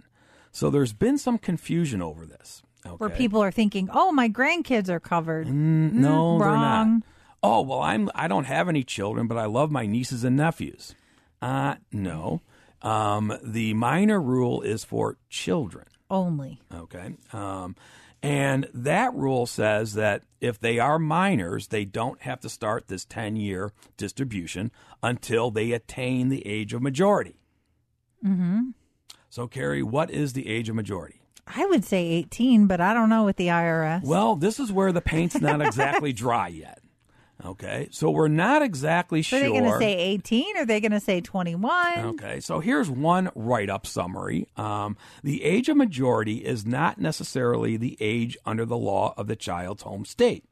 [0.51, 2.63] So there's been some confusion over this.
[2.87, 2.97] Okay.
[2.97, 6.55] Where people are thinking, "Oh, my grandkids are covered." no, they're not.
[6.87, 7.03] wrong.
[7.45, 10.95] Oh well, I'm I don't have any children, but I love my nieces and nephews.
[11.43, 12.41] Uh no.
[12.81, 15.87] Um, the minor rule is for children.
[16.11, 16.61] Only.
[16.73, 17.15] Okay.
[17.33, 17.77] Um,
[18.23, 23.05] and that rule says that if they are minors, they don't have to start this
[23.05, 24.71] 10 year distribution
[25.03, 27.37] until they attain the age of majority.
[28.25, 28.71] Mm-hmm.
[29.29, 31.21] So, Carrie, what is the age of majority?
[31.47, 34.03] I would say 18, but I don't know with the IRS.
[34.03, 36.81] Well, this is where the paint's not exactly dry yet.
[37.45, 39.39] Okay, so we're not exactly so sure.
[39.39, 41.99] Are they going to say 18 are they going to say 21?
[41.99, 44.49] Okay, so here's one write up summary.
[44.57, 49.37] Um, the age of majority is not necessarily the age under the law of the
[49.37, 50.45] child's home state.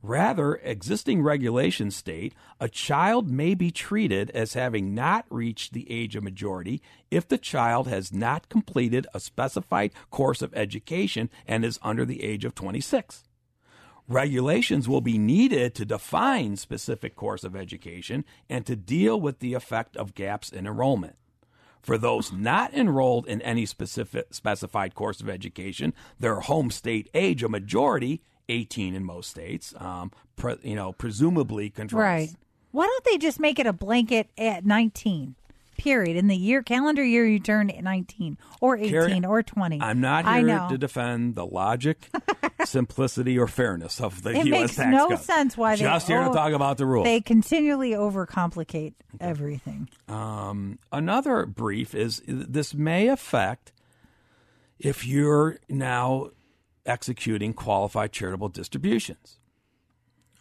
[0.00, 6.14] Rather, existing regulations state a child may be treated as having not reached the age
[6.14, 11.80] of majority if the child has not completed a specified course of education and is
[11.82, 13.24] under the age of 26.
[14.08, 19.52] Regulations will be needed to define specific course of education and to deal with the
[19.52, 21.16] effect of gaps in enrollment.
[21.82, 27.42] For those not enrolled in any specific specified course of education, their home state age
[27.42, 32.02] a majority 18 in most states, um, pre, you know, presumably controls.
[32.02, 32.30] Right.
[32.70, 35.34] Why don't they just make it a blanket at 19?
[35.78, 36.16] Period.
[36.16, 39.80] In the year calendar year you turn 19 or 18 Carrie, or 20.
[39.80, 42.10] I'm not here to defend the logic,
[42.64, 44.60] simplicity, or fairness of the it U.S.
[44.60, 45.20] makes tax no code.
[45.20, 47.04] sense why they just here to talk about the rules.
[47.04, 49.88] They continually overcomplicate everything.
[50.08, 53.72] Um, another brief is this may affect
[54.78, 56.30] if you're now
[56.84, 59.37] executing qualified charitable distributions.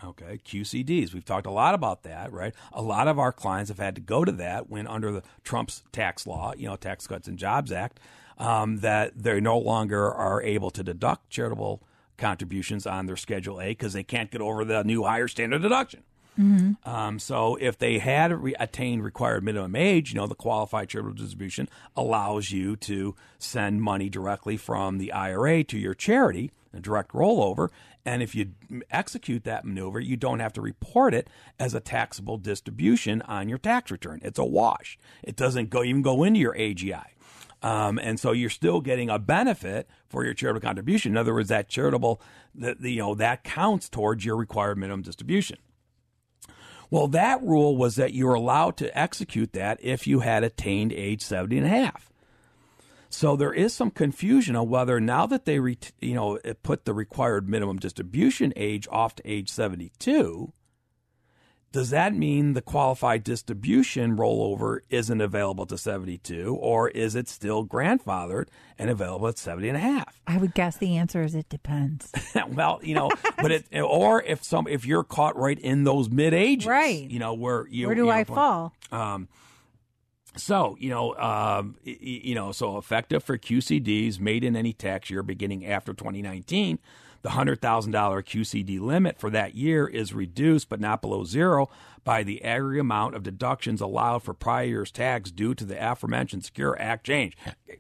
[0.08, 1.14] Okay, QCDs.
[1.14, 2.54] We've talked a lot about that, right?
[2.72, 5.84] A lot of our clients have had to go to that when under the Trump's
[5.92, 8.00] tax law, you know, Tax Cuts and Jobs Act,
[8.38, 11.82] um, that they no longer are able to deduct charitable
[12.18, 16.04] contributions on their Schedule A because they can't get over the new higher standard deduction.
[16.40, 16.90] Mm-hmm.
[16.90, 21.16] Um, so if they had re- attained required minimum age, you know, the qualified charitable
[21.16, 27.12] distribution allows you to send money directly from the IRA to your charity, a direct
[27.12, 27.70] rollover.
[28.06, 28.52] And if you
[28.90, 33.58] execute that maneuver, you don't have to report it as a taxable distribution on your
[33.58, 34.20] tax return.
[34.24, 34.98] It's a wash.
[35.24, 37.06] It doesn't go even go into your AGI.
[37.62, 41.14] Um, and so you're still getting a benefit for your charitable contribution.
[41.14, 42.22] In other words, that charitable,
[42.56, 45.58] that you know, that counts towards your required minimum distribution.
[46.90, 50.94] Well, that rule was that you were allowed to execute that if you had attained
[50.94, 52.10] age 70 and a half.
[53.10, 56.94] So there is some confusion on whether now that they re- you know put the
[56.94, 60.54] required minimum distribution age off to age 72,
[61.72, 67.66] does that mean the qualified distribution rollover isn't available to 72 or is it still
[67.66, 68.48] grandfathered
[68.80, 70.22] and available at 70 and a half?
[70.26, 72.12] I would guess the answer is it depends.
[72.50, 76.34] well, you know, but it or if some if you're caught right in those mid
[76.34, 77.10] ages, Right.
[77.10, 78.74] You know where you Where do you know, I fall?
[78.92, 79.28] Um,
[80.38, 85.24] so you know, um, you know, so effective for QCDs made in any tax year
[85.24, 86.80] beginning after 2019,
[87.22, 91.70] the hundred thousand dollar QCD limit for that year is reduced, but not below zero,
[92.04, 96.46] by the aggregate amount of deductions allowed for prior year's tax due to the aforementioned
[96.46, 97.36] Secure Act change.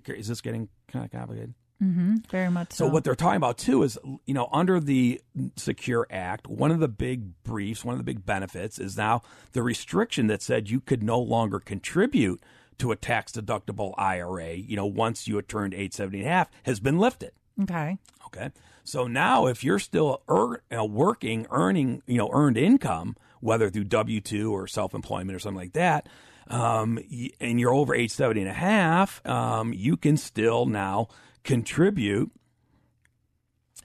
[0.05, 1.53] Is this getting kind of complicated?
[1.81, 2.15] Mm-hmm.
[2.29, 2.85] Very much so.
[2.85, 5.21] So what they're talking about too is, you know, under the
[5.55, 9.61] Secure Act, one of the big briefs, one of the big benefits is now the
[9.61, 12.41] restriction that said you could no longer contribute
[12.79, 16.31] to a tax deductible IRA, you know, once you had turned age 70 and a
[16.31, 17.31] half has been lifted.
[17.61, 17.97] okay.
[18.27, 18.51] Okay.
[18.83, 24.51] So now if you're still uh, working, earning, you know, earned income, whether through W-2
[24.51, 26.07] or self-employment or something like that,
[26.49, 26.99] um,
[27.39, 31.09] and you're over age 70 and a half, um, you can still now
[31.47, 32.29] contribute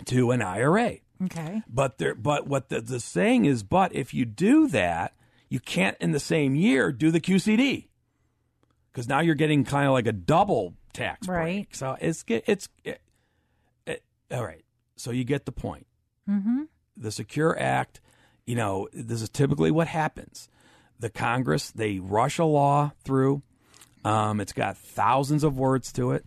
[0.05, 0.97] to an IRA.
[1.25, 1.63] Okay.
[1.69, 5.15] But there, but what the, the saying is, but if you do that,
[5.49, 7.87] you can't in the same year do the QCD
[8.91, 11.39] because now you're getting kind of like a double tax break.
[11.39, 11.69] Right.
[11.71, 13.01] So it's it's it,
[13.87, 14.65] it, all right.
[14.97, 15.87] So you get the point.
[16.29, 16.63] Mm-hmm.
[16.97, 18.01] The Secure Act,
[18.45, 20.49] you know, this is typically what happens.
[20.99, 23.43] The Congress they rush a law through.
[24.05, 26.25] Um, it's got thousands of words to it.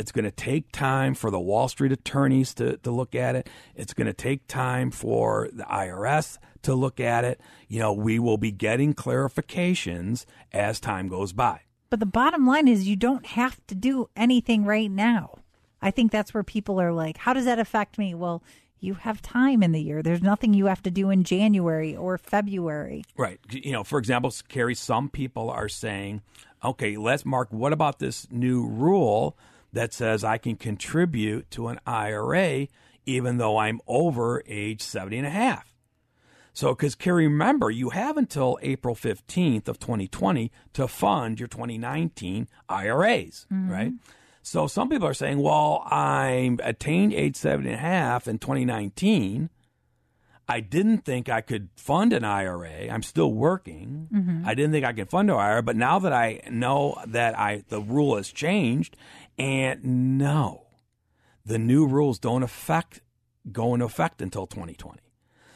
[0.00, 3.50] It's going to take time for the Wall Street attorneys to, to look at it.
[3.74, 7.38] It's going to take time for the IRS to look at it.
[7.68, 11.60] You know, we will be getting clarifications as time goes by.
[11.90, 15.36] But the bottom line is you don't have to do anything right now.
[15.82, 18.14] I think that's where people are like, how does that affect me?
[18.14, 18.42] Well,
[18.78, 20.02] you have time in the year.
[20.02, 23.04] There's nothing you have to do in January or February.
[23.18, 23.38] Right.
[23.50, 26.22] You know, for example, Carrie, some people are saying,
[26.64, 29.36] okay, let's mark, what about this new rule
[29.72, 32.68] that says I can contribute to an IRA
[33.06, 35.74] even though I'm over age 70 and a half?
[36.52, 42.48] So, because Carrie, remember, you have until April 15th of 2020 to fund your 2019
[42.68, 43.70] IRAs, mm-hmm.
[43.70, 43.92] right?
[44.42, 49.50] So some people are saying, well, I'm attained age 70 and a half in 2019.
[50.48, 52.88] I didn't think I could fund an IRA.
[52.90, 54.08] I'm still working.
[54.12, 54.42] Mm-hmm.
[54.44, 57.62] I didn't think I could fund an IRA, but now that I know that I
[57.68, 58.96] the rule has changed,
[59.38, 60.66] and no,
[61.44, 63.00] the new rules don't affect
[63.50, 65.00] go into effect until 2020.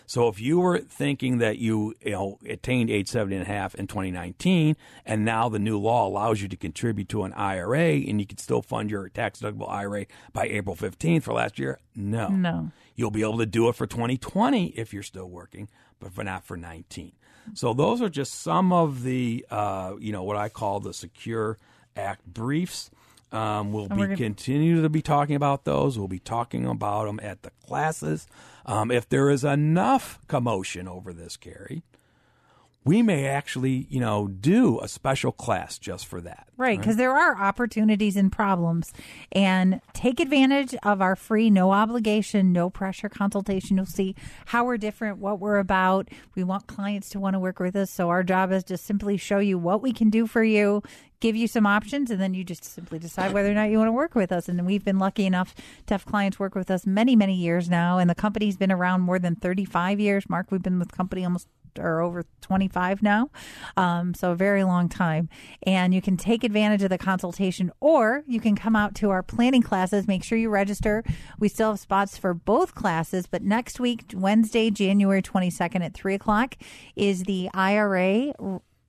[0.07, 3.75] So if you were thinking that you, you know, attained age 70 and a half
[3.75, 8.21] in 2019, and now the new law allows you to contribute to an IRA and
[8.21, 12.29] you can still fund your tax deductible IRA by April 15th for last year, no.
[12.29, 12.71] No.
[12.97, 16.45] You'll be able to do it for 2020 if you're still working, but for not
[16.45, 17.13] for 19.
[17.55, 21.59] So those are just some of the, uh, you know, what I call the Secure
[21.97, 22.91] Act briefs.
[23.35, 25.99] Um, we'll be gonna- continue to be talking about those.
[25.99, 28.27] We'll be talking about them at the classes.
[28.67, 31.83] Um, if there is enough commotion over this, Carrie,
[32.85, 36.49] we may actually, you know, do a special class just for that.
[36.59, 38.93] Right, because there are opportunities and problems.
[39.33, 43.79] And take advantage of our free, no obligation, no pressure consultation.
[43.79, 44.15] You'll see
[44.47, 46.09] how we're different, what we're about.
[46.35, 47.91] We want clients to want to work with us.
[47.91, 50.83] So our job is to simply show you what we can do for you,
[51.21, 53.89] give you some options, and then you just simply decide whether or not you want
[53.89, 54.47] to work with us.
[54.47, 55.55] And we've been lucky enough
[55.87, 57.97] to have clients work with us many, many years now.
[57.97, 60.29] And the company's been around more than 35 years.
[60.29, 63.31] Mark, we've been with the company almost or over 25 now.
[63.77, 65.29] Um, so a very long time.
[65.65, 69.23] And you can take advantage of the consultation or you can come out to our
[69.23, 70.07] planning classes.
[70.07, 71.03] Make sure you register.
[71.39, 76.15] We still have spots for both classes, but next week, Wednesday, January 22nd at 3
[76.15, 76.57] o'clock,
[76.97, 78.33] is the IRA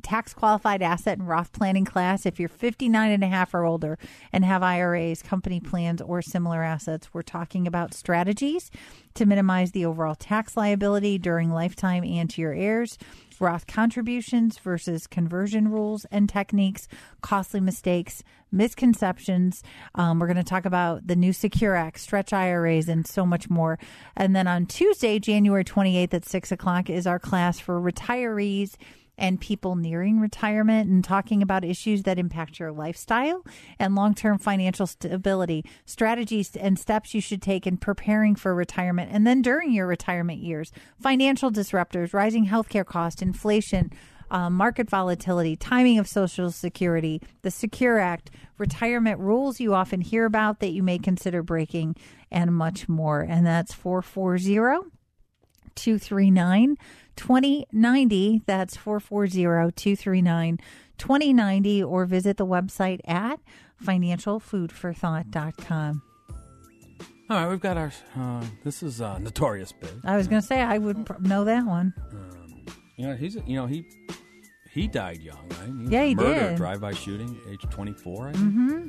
[0.05, 2.27] tax qualified asset and Roth planning class.
[2.27, 3.97] If you're 59 and a half or older
[4.31, 8.69] and have IRAs, company plans, or similar assets, we're talking about strategies
[9.15, 12.99] to minimize the overall tax liability during lifetime and to your heirs.
[13.39, 16.87] Roth contributions versus conversion rules and techniques,
[17.21, 19.63] costly mistakes, misconceptions.
[19.95, 23.49] Um, we're going to talk about the new Secure Act, stretch IRAs, and so much
[23.49, 23.79] more.
[24.15, 28.75] And then on Tuesday, January 28th at 6 o'clock, is our class for retirees
[29.17, 33.43] and people nearing retirement and talking about issues that impact your lifestyle
[33.79, 39.11] and long term financial stability, strategies and steps you should take in preparing for retirement
[39.11, 43.91] and then during your retirement years, financial disruptors, rising healthcare costs, inflation.
[44.31, 50.25] Um, market volatility, timing of Social Security, the Secure Act, retirement rules you often hear
[50.25, 51.95] about that you may consider breaking,
[52.31, 53.21] and much more.
[53.21, 54.94] And that's 440
[55.75, 56.77] 239
[57.15, 58.41] 2090.
[58.45, 60.59] That's 440 239
[60.97, 61.83] 2090.
[61.83, 63.39] Or visit the website at
[63.83, 66.01] financialfoodforthought.com.
[67.27, 67.91] All right, we've got our.
[68.15, 69.89] Uh, this is uh, Notorious Big.
[70.03, 71.91] I was going to say, I would know that one.
[72.97, 73.83] You know, he's you know he
[74.75, 75.91] he died young, right?
[75.91, 76.57] Yeah, he murdered, did.
[76.57, 78.27] Drive-by shooting, age twenty-four.
[78.27, 78.53] I think.
[78.53, 78.87] Mm-hmm.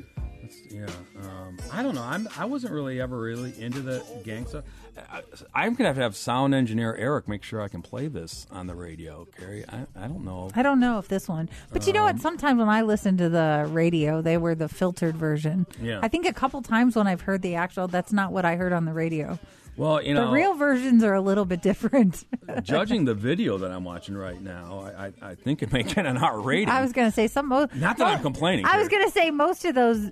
[0.69, 0.85] yeah,
[1.21, 2.03] um, I don't know.
[2.03, 4.65] I'm I wasn't really ever really into the gang stuff.
[5.11, 5.21] I,
[5.53, 8.67] I'm gonna have to have sound engineer Eric make sure I can play this on
[8.67, 9.63] the radio, Carrie.
[9.67, 10.49] I, I don't know.
[10.55, 12.19] I don't know if this one, but you know what?
[12.19, 15.67] Sometimes when I listen to the radio, they were the filtered version.
[15.81, 15.99] Yeah.
[16.01, 18.73] I think a couple times when I've heard the actual, that's not what I heard
[18.73, 19.37] on the radio.
[19.77, 22.25] Well, you know, the real versions are a little bit different.
[22.63, 26.05] judging the video that I'm watching right now, I, I, I think it may get
[26.05, 26.69] an R rating.
[26.69, 27.47] I was going to say some.
[27.49, 30.09] Mo- Not that I'm complaining, I was going to say most of those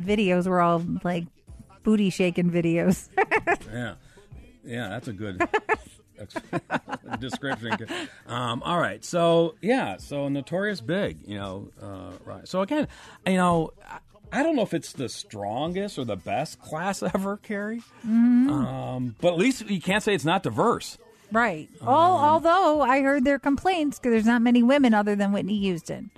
[0.00, 1.26] videos were all like
[1.82, 3.08] booty shaking videos.
[3.70, 3.94] Yeah,
[4.64, 5.46] yeah, that's a good
[7.20, 7.76] description.
[8.26, 12.46] Um, all right, so yeah, so notorious big, you know, uh, right.
[12.48, 12.88] So again,
[13.26, 13.72] you know,
[14.32, 19.14] I, I don't know if it's the strongest or the best class ever, Carrie, um,
[19.20, 20.98] but at least you can't say it's not diverse.
[21.32, 21.68] right.
[21.82, 25.58] All, Um, although I heard their complaints because there's not many women other than Whitney
[25.60, 26.10] Houston.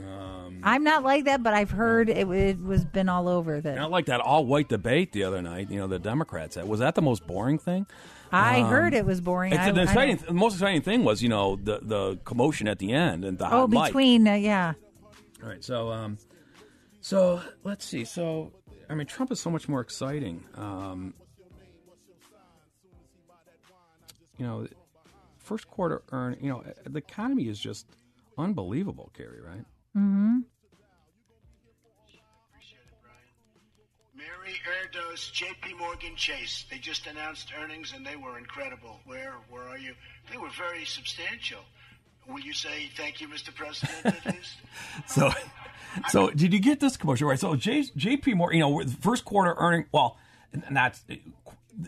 [0.00, 3.76] Um, I'm not like that, but I've heard it, it was been all over that.
[3.76, 5.70] Not like that all-white debate the other night.
[5.70, 6.66] You know, the Democrats had.
[6.66, 7.86] Was that the most boring thing?
[8.32, 9.52] I heard it was boring.
[9.52, 12.18] It's, I, the, I exciting, don't- the most exciting thing was, you know, the the
[12.24, 14.72] commotion at the end and the oh, between uh, yeah.
[15.42, 16.18] All right, so um,
[17.04, 18.06] so let's see.
[18.06, 18.50] So
[18.88, 20.42] I mean, Trump is so much more exciting.
[20.54, 21.12] Um,
[24.38, 24.66] you know,
[25.36, 26.38] first quarter earn.
[26.40, 27.86] You know, the economy is just
[28.38, 29.42] unbelievable, Carrie.
[29.42, 29.64] Right?
[29.94, 30.38] Mm-hmm.
[34.16, 35.74] Mary Erdoes, J.P.
[35.74, 36.64] Morgan Chase.
[36.70, 39.00] They just announced earnings and they were incredible.
[39.04, 39.92] Where where are you?
[40.32, 41.60] They were very substantial.
[42.28, 43.54] Will you say thank you, Mr.
[43.54, 44.06] President?
[44.06, 44.56] at least?
[45.06, 45.30] So,
[46.08, 47.38] so did you get this commercial right?
[47.38, 48.34] So J, J.P.
[48.34, 49.86] Morgan, you know, first quarter earning.
[49.92, 50.16] Well,
[50.70, 50.98] not.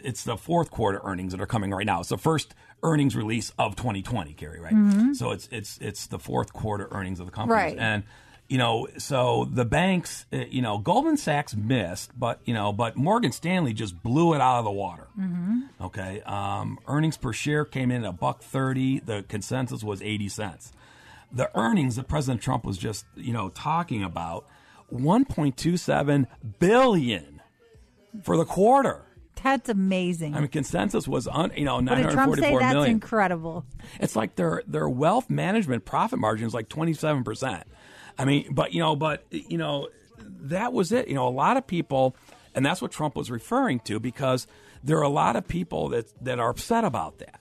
[0.02, 2.00] It's the fourth quarter earnings that are coming right now.
[2.00, 4.60] It's the first earnings release of 2020, Carrie.
[4.60, 4.72] Right.
[4.74, 5.12] Mm-hmm.
[5.14, 7.78] So it's it's it's the fourth quarter earnings of the companies, Right.
[7.78, 8.02] and
[8.48, 12.96] you know, so the banks, uh, you know, Goldman Sachs missed, but you know, but
[12.96, 15.08] Morgan Stanley just blew it out of the water.
[15.80, 19.00] Okay, um, earnings per share came in at a buck thirty.
[19.00, 20.72] The consensus was eighty cents.
[21.32, 24.46] The earnings that President Trump was just, you know, talking about,
[24.88, 26.28] one point two seven
[26.60, 27.42] billion
[28.22, 29.02] for the quarter.
[29.42, 30.34] That's amazing.
[30.34, 32.40] I mean, consensus was un, you know nine hundred Trump say?
[32.40, 33.64] forty-four That's incredible.
[34.00, 37.64] It's like their their wealth management profit margin is like twenty seven percent.
[38.18, 39.88] I mean, but you know, but you know,
[40.18, 41.08] that was it.
[41.08, 42.16] You know, a lot of people,
[42.54, 44.46] and that's what Trump was referring to because
[44.82, 47.40] there are a lot of people that that are upset about that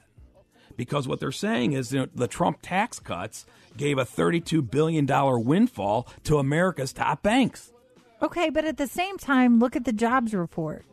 [0.78, 3.46] because what they're saying is you know, the Trump tax cuts
[3.78, 7.72] gave a thirty two billion dollar windfall to America's top banks.
[8.22, 10.86] Okay, but at the same time, look at the jobs report.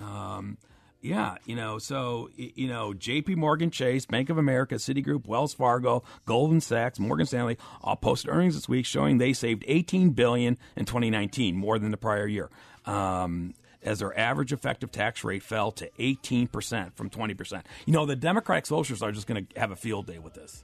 [0.00, 0.58] Um,
[1.02, 3.34] yeah, you know, so you know, J.P.
[3.34, 8.54] Morgan Chase, Bank of America, Citigroup, Wells Fargo, Goldman Sachs, Morgan Stanley all posted earnings
[8.54, 12.48] this week showing they saved 18 billion in 2019, more than the prior year.
[12.86, 17.62] Um, as their average effective tax rate fell to 18% from 20%.
[17.84, 20.62] You know, the Democratic Socialists are just going to have a field day with this.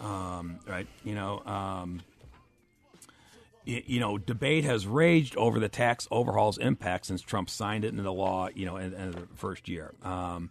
[0.00, 0.86] Um, right?
[1.02, 2.02] You know, um,
[3.68, 8.10] you know, debate has raged over the tax overhaul's impact since Trump signed it into
[8.10, 8.48] law.
[8.54, 9.92] You know, in, in the first year.
[10.02, 10.50] Um,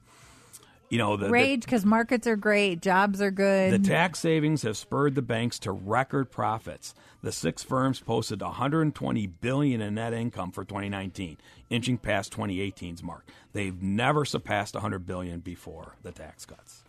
[0.90, 3.74] you know, the, the- Rage because markets are great, jobs are good.
[3.74, 6.96] the tax savings have spurred the banks to record profits.
[7.22, 11.38] The six firms posted 120 billion in net income for 2019,
[11.70, 13.28] inching past 2018's mark.
[13.52, 16.84] They've never surpassed 100 billion before the tax cuts.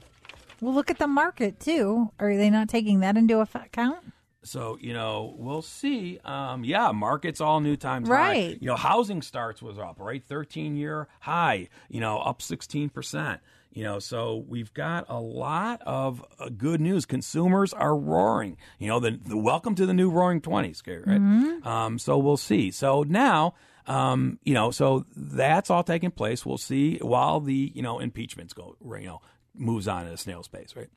[0.61, 2.13] well, look at the market too.
[2.21, 3.99] Are they not taking that into account?
[4.45, 6.19] So you know, we'll see.
[6.25, 8.15] Um, yeah, markets all new times high.
[8.15, 8.59] Right.
[8.61, 11.69] You know, housing starts was up right, thirteen year high.
[11.89, 13.41] You know, up sixteen percent.
[13.71, 17.05] You know, so we've got a lot of uh, good news.
[17.05, 18.57] Consumers are roaring.
[18.79, 21.21] You know, the, the welcome to the new Roaring Twenties, right?
[21.67, 22.71] Um, so we'll see.
[22.71, 23.55] So now.
[23.87, 26.45] Um, you know, so that's all taking place.
[26.45, 29.23] We'll see while the you know impeachments go, you know,
[29.55, 30.91] moves on at a snail's pace, right?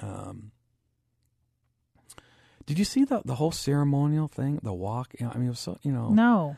[0.00, 0.52] Um,
[2.66, 5.14] did you see the the whole ceremonial thing, the walk?
[5.18, 6.56] You know, I mean, it was so you know, No.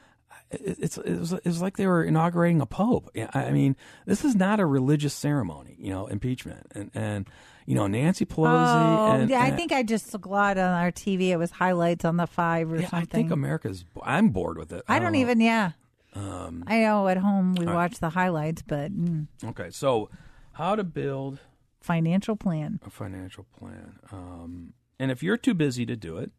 [0.50, 3.10] it, it's it was, it was like they were inaugurating a pope.
[3.16, 7.28] I I mean, this is not a religious ceremony, you know, impeachment, and and
[7.66, 8.98] you know Nancy Pelosi.
[8.98, 10.18] Oh, and, yeah, I think I just saw
[10.50, 11.28] it on our TV.
[11.28, 13.84] It was highlights on the five or yeah, I think America's.
[14.02, 14.82] I'm bored with it.
[14.88, 15.18] I don't know.
[15.18, 15.40] even.
[15.40, 15.72] Yeah,
[16.14, 17.06] Um, I know.
[17.08, 17.74] At home, we right.
[17.74, 20.08] watch the highlights, but mm, okay, so
[20.52, 21.40] how to build
[21.82, 22.80] financial plan.
[22.86, 23.98] a financial plan.
[24.10, 26.30] Um, and if you're too busy to do it,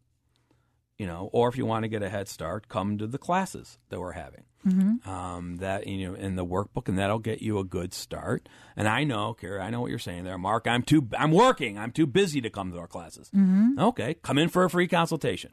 [0.98, 3.78] you know, or if you want to get a head start, come to the classes
[3.88, 4.44] that we're having.
[4.66, 5.06] Mhm.
[5.06, 8.46] Um, that you know in the workbook, and that'll get you a good start.
[8.76, 10.66] And I know, Carrie, I know what you're saying there, Mark.
[10.66, 11.78] I'm too, I'm working.
[11.78, 13.30] I'm too busy to come to our classes.
[13.34, 13.78] Mhm.
[13.78, 15.52] Okay, come in for a free consultation.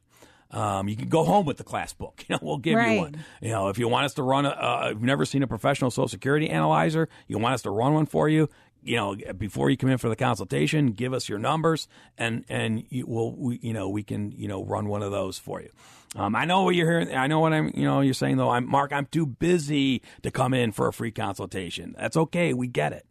[0.52, 2.26] Um, you can go home with the class book.
[2.30, 3.16] You know, we'll give you one.
[3.42, 5.90] You know, if you want us to run a, uh, you've never seen a professional
[5.92, 8.50] Social Security analyzer, you want us to run one for you.
[8.88, 12.86] You know, before you come in for the consultation, give us your numbers, and and
[12.90, 15.70] you will, we, you know, we can, you know, run one of those for you.
[16.16, 17.14] Um, I know what you're hearing.
[17.14, 18.50] I know what I'm, you know, you're saying though.
[18.50, 18.94] I'm Mark.
[18.94, 21.96] I'm too busy to come in for a free consultation.
[21.98, 22.54] That's okay.
[22.54, 23.06] We get it.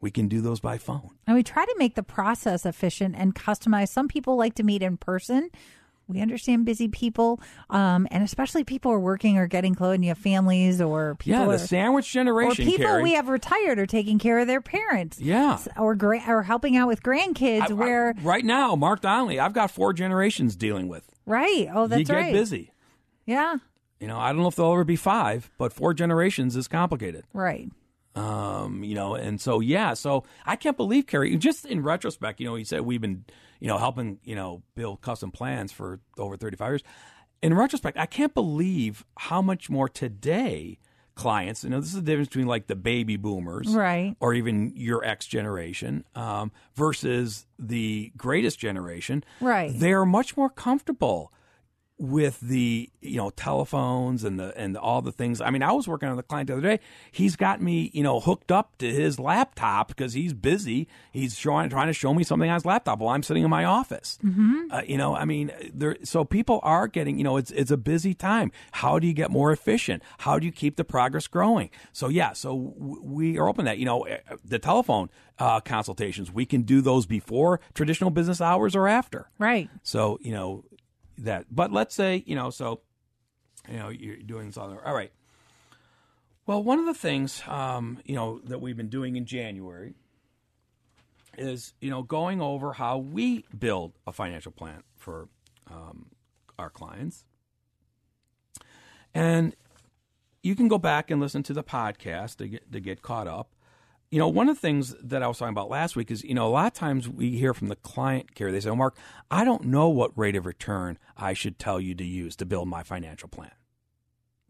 [0.00, 1.10] We can do those by phone.
[1.26, 3.88] And we try to make the process efficient and customized.
[3.88, 5.50] Some people like to meet in person.
[6.08, 7.38] We understand busy people,
[7.68, 11.16] um, and especially people who are working or getting close, and you have families or
[11.16, 11.38] people.
[11.40, 13.02] yeah, the are- sandwich or people Carrie.
[13.02, 15.20] we have retired or taking care of their parents.
[15.20, 15.58] Yeah.
[15.76, 17.60] Or gra- or helping out with grandkids.
[17.62, 21.04] I- I- where right now, Mark Donnelly, I've got four generations dealing with.
[21.26, 21.68] right?
[21.74, 22.32] Oh, that's you get right.
[22.32, 22.72] busy.
[23.26, 23.56] Yeah.
[24.00, 27.24] You know, I don't know if there'll ever be five, but four generations is complicated.
[27.34, 27.68] Right.
[28.14, 31.36] Um, you know, and so yeah, so I can't believe Carrie.
[31.36, 33.24] Just in retrospect, you know, he said we've been,
[33.60, 36.82] you know, helping, you know, build custom plans for over thirty five years.
[37.42, 40.78] In retrospect, I can't believe how much more today
[41.14, 41.64] clients.
[41.64, 44.16] You know, this is the difference between like the baby boomers, Right.
[44.20, 49.24] or even your X generation, um, versus the greatest generation.
[49.40, 49.72] Right.
[49.74, 51.32] They're much more comfortable
[51.98, 55.40] with the you know telephones and the and all the things.
[55.40, 56.80] I mean, I was working on the client the other day.
[57.10, 60.88] He's got me you know hooked up to his laptop because he's busy.
[61.12, 63.64] He's showing trying to show me something on his laptop while I'm sitting in my
[63.64, 64.18] office.
[64.24, 64.70] Mm-hmm.
[64.70, 65.96] Uh, you know, I mean, there.
[66.04, 68.52] So people are getting, you know, it's it's a busy time.
[68.72, 70.02] How do you get more efficient?
[70.18, 71.70] How do you keep the progress growing?
[71.92, 73.78] So yeah, so w- we are open to that.
[73.78, 78.74] You know, uh, the telephone uh, consultations we can do those before traditional business hours
[78.74, 79.30] or after.
[79.38, 79.68] Right.
[79.82, 80.64] So you know
[81.18, 81.46] that.
[81.50, 82.80] But let's say you know, so
[83.68, 84.76] you know, you're doing this all.
[84.84, 85.12] All right.
[86.46, 89.94] Well, one of the things um, you know that we've been doing in January
[91.36, 95.28] is you know going over how we build a financial plan for
[95.70, 96.06] um,
[96.58, 97.24] our clients,
[99.14, 99.54] and
[100.42, 103.50] you can go back and listen to the podcast to get to get caught up.
[104.10, 106.34] You know, one of the things that I was talking about last week is, you
[106.34, 108.50] know, a lot of times we hear from the client care.
[108.50, 108.96] They say, oh, Mark,
[109.30, 112.68] I don't know what rate of return I should tell you to use to build
[112.68, 113.50] my financial plan.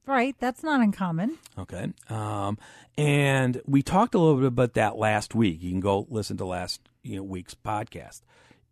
[0.06, 0.36] Right.
[0.38, 1.38] That's not uncommon.
[1.58, 1.92] Okay.
[2.08, 2.56] Um,
[2.96, 5.62] and we talked a little bit about that last week.
[5.62, 8.22] You can go listen to last you know, week's podcast.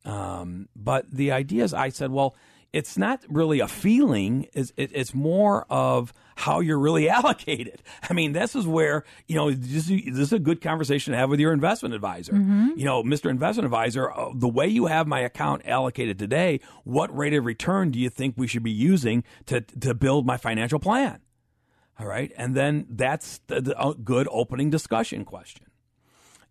[0.05, 2.37] Um, but the idea is, I said, well,
[2.73, 4.47] it's not really a feeling.
[4.53, 7.83] It's, it, it's more of how you're really allocated.
[8.09, 11.19] I mean, this is where, you know, this, is- this is a good conversation to
[11.19, 12.35] have with your investment advisor.
[12.35, 13.31] You know, Mr.
[13.31, 17.91] Investment Advisor, uh, the way you have my account allocated today, what rate of return
[17.91, 21.21] do you think we should be using to, to build my financial plan?
[21.99, 22.31] All right.
[22.37, 25.65] And then that's the, the uh, good opening discussion question.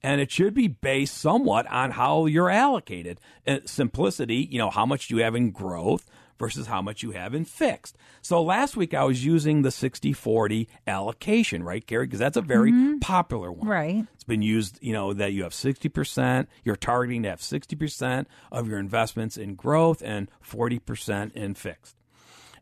[0.03, 3.19] And it should be based somewhat on how you're allocated.
[3.47, 6.05] Uh, simplicity, you know, how much do you have in growth
[6.37, 7.97] versus how much you have in fixed.
[8.21, 12.05] So last week I was using the 60 40 allocation, right, Carrie?
[12.05, 13.67] Because that's a very popular one.
[13.67, 14.05] Right.
[14.13, 18.67] It's been used, you know, that you have 60%, you're targeting to have 60% of
[18.67, 21.95] your investments in growth and 40% in fixed.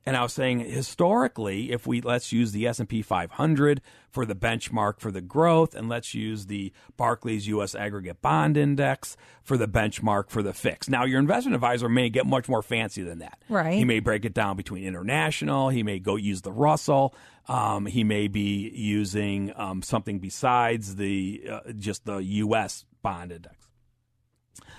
[0.05, 4.25] And I was saying historically, if we let's use the S and P 500 for
[4.25, 7.73] the benchmark for the growth, and let's use the Barclays U.S.
[7.73, 10.89] Aggregate Bond Index for the benchmark for the fix.
[10.89, 13.39] Now, your investment advisor may get much more fancy than that.
[13.47, 13.75] Right.
[13.75, 15.69] He may break it down between international.
[15.69, 17.15] He may go use the Russell.
[17.47, 22.85] Um, he may be using um, something besides the uh, just the U.S.
[23.01, 23.55] bond index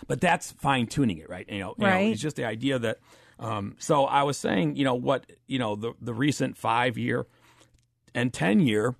[0.07, 1.49] but that's fine tuning it, right?
[1.49, 2.99] You know, you know, it's just the idea that.
[3.39, 7.27] Um, so I was saying, you know, what you know, the the recent five year
[8.15, 8.95] and ten year,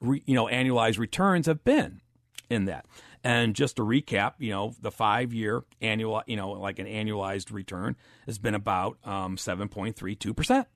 [0.00, 2.00] re, you know, annualized returns have been
[2.48, 2.86] in that.
[3.22, 7.52] And just to recap, you know, the five year annual, you know, like an annualized
[7.52, 7.96] return
[8.26, 10.68] has been about um, seven point three two percent.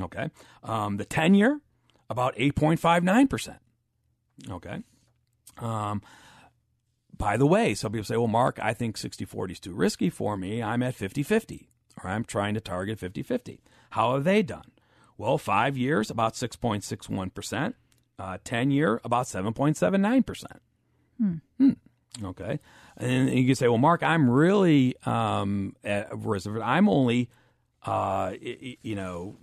[0.00, 0.30] Okay,
[0.62, 1.60] um, the ten year
[2.08, 3.58] about eight point five nine percent.
[4.50, 4.82] Okay.
[5.58, 6.02] Um,
[7.16, 10.10] by the way, some people say, well, Mark, I think 60 40 is too risky
[10.10, 10.62] for me.
[10.62, 11.73] I'm at 50 50, or
[12.06, 13.60] I'm trying to target 50 50.
[13.90, 14.70] How have they done?
[15.16, 17.74] Well, five years, about 6.61%,
[18.18, 20.44] uh, 10 year, about 7.79%.
[21.18, 21.70] Hmm.
[22.22, 22.58] Okay.
[22.96, 26.48] And you can say, well, Mark, I'm really, um, at risk.
[26.62, 27.30] I'm only,
[27.84, 29.36] uh, you know,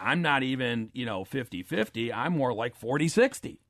[0.00, 2.12] I'm not even, you know, 50 50.
[2.12, 3.60] I'm more like 40 60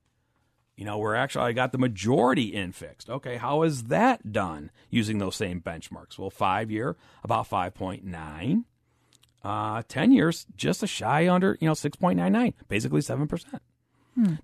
[0.77, 3.09] you know, where actually I got the majority in fixed.
[3.09, 6.17] Okay, how is that done using those same benchmarks?
[6.19, 8.63] Well, five year, about 5.9.
[9.43, 13.59] Uh, 10 years, just a shy under, you know, 6.99, basically 7%.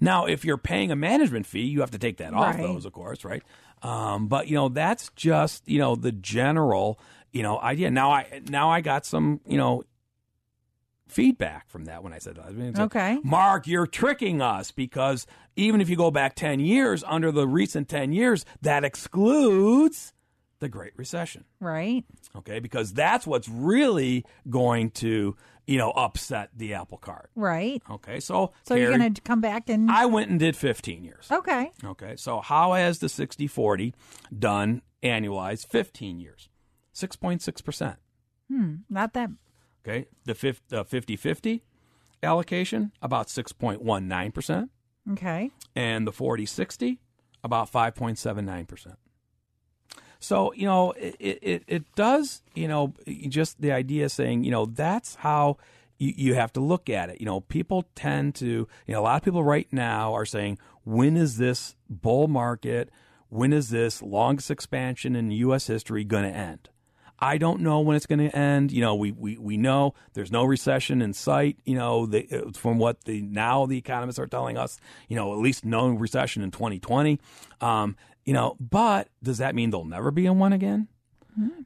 [0.02, 2.62] Now, if you're paying a management fee, you have to take that off Right.
[2.62, 3.42] those, of course, right?
[3.82, 7.00] Um, but you know, that's just you know the general
[7.32, 7.90] you know idea.
[7.90, 9.84] Now I now I got some you know
[11.12, 12.46] feedback from that when I said that.
[12.46, 13.20] I mean, it's like, Okay.
[13.24, 17.90] Mark, you're tricking us because even if you go back 10 years, under the recent
[17.90, 20.14] 10 years, that excludes
[20.60, 21.46] the Great Recession.
[21.60, 22.06] Right.
[22.36, 22.60] Okay.
[22.60, 25.36] Because that's what's really going to,
[25.68, 27.30] you know, upset the apple cart.
[27.36, 27.82] Right.
[27.90, 28.20] Okay.
[28.20, 29.90] So, So you're going to come back and.
[29.92, 31.28] I went and did 15 years.
[31.32, 31.72] okay.
[31.84, 32.16] Okay.
[32.16, 33.94] So, how has the 60 40
[34.38, 36.48] done annualized 15 years?
[36.96, 37.96] 6.6%.
[38.50, 39.30] Hmm, not that.
[39.86, 40.08] Okay.
[40.26, 41.64] The 50 50
[42.24, 44.70] allocation, about 6.19%.
[45.14, 45.50] Okay.
[45.76, 47.00] and the 40 60
[47.44, 48.96] about 5.79%.
[50.20, 52.94] So, you know, it, it, it does, you know,
[53.28, 55.58] just the idea saying, you know, that's how
[55.98, 57.20] you, you have to look at it.
[57.20, 60.60] You know, people tend to, you know, a lot of people right now are saying,
[60.84, 62.92] when is this bull market,
[63.30, 65.66] when is this longest expansion in U.S.
[65.66, 66.70] history going to end?
[67.22, 68.72] I don't know when it's going to end.
[68.72, 71.58] You know, we, we, we know there's no recession in sight.
[71.66, 75.32] You know, the, uh, from what the now the economists are telling us, you know,
[75.34, 77.20] at least no recession in 2020.
[77.62, 77.96] Um,
[78.26, 80.88] you know, but does that mean there'll never be in one again?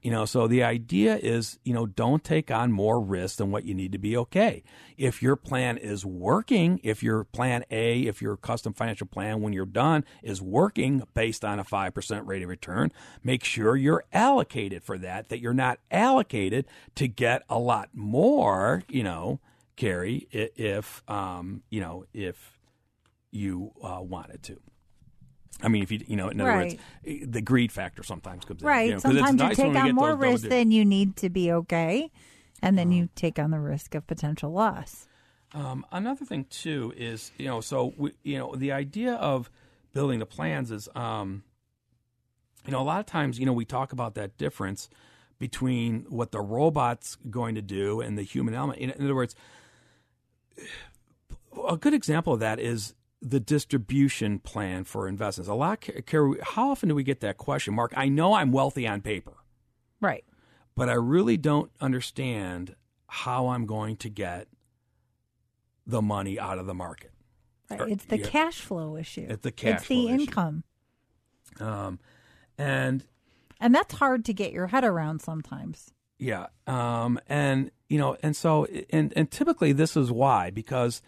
[0.02, 3.66] You know, so the idea is, you know, don't take on more risk than what
[3.66, 4.64] you need to be okay.
[4.98, 9.54] If your plan is working, if your plan A, if your custom financial plan when
[9.54, 12.92] you're done is working based on a 5% rate of return,
[13.24, 18.84] make sure you're allocated for that, that you're not allocated to get a lot more,
[18.88, 19.40] you know,
[19.76, 22.60] Carrie, i- if, um, you know, if
[23.32, 24.60] you uh, wanted to.
[25.62, 28.68] I mean, if you, you know, in other words, the greed factor sometimes comes in.
[28.68, 28.88] Right.
[28.88, 32.12] you know, Sometimes you nice take on more risk than you need to be okay.
[32.62, 32.96] And then Uh-huh.
[32.98, 35.08] you take on the risk of potential loss.
[35.54, 39.50] Um, another thing too is you know so we, you know the idea of
[39.94, 41.44] building the plans is um,
[42.66, 44.90] you know a lot of times you know we talk about that difference
[45.40, 48.80] between what the robot's going to do and the human element.
[48.80, 49.36] In, in other words,
[51.68, 52.94] a good example of that is
[53.28, 55.50] the distribution plan for investments.
[55.50, 57.92] A lot, Carrie, how often do we get that question, Mark?
[57.98, 59.34] I know I'm wealthy on paper.
[60.00, 60.24] Right.
[60.76, 62.76] but I really don't understand
[63.08, 64.48] how I'm going to get
[65.88, 67.12] the money out of the market.
[67.72, 67.82] Right.
[67.82, 68.28] Or- It's the yeah.
[68.28, 69.26] cash flow issue.
[69.30, 70.14] It's the cash It's the issue.
[70.22, 70.64] income.
[71.60, 72.00] Um,
[72.58, 73.06] and
[73.60, 75.94] And that's hard to get your head around sometimes.
[76.20, 76.48] Yeah.
[76.68, 81.02] Um, and, you know, and so, and, and typically this is why, because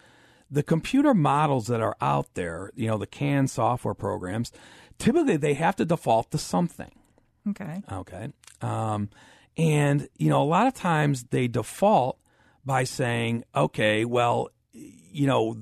[0.49, 4.51] the computer models that are out there, you know, the CAN software programs,
[4.97, 6.91] typically they have to default to something.
[7.49, 7.81] Okay.
[7.91, 8.29] Okay.
[8.61, 9.09] Um,
[9.57, 12.19] and, you know, a lot of times they default
[12.65, 15.57] by saying, okay, well, you know,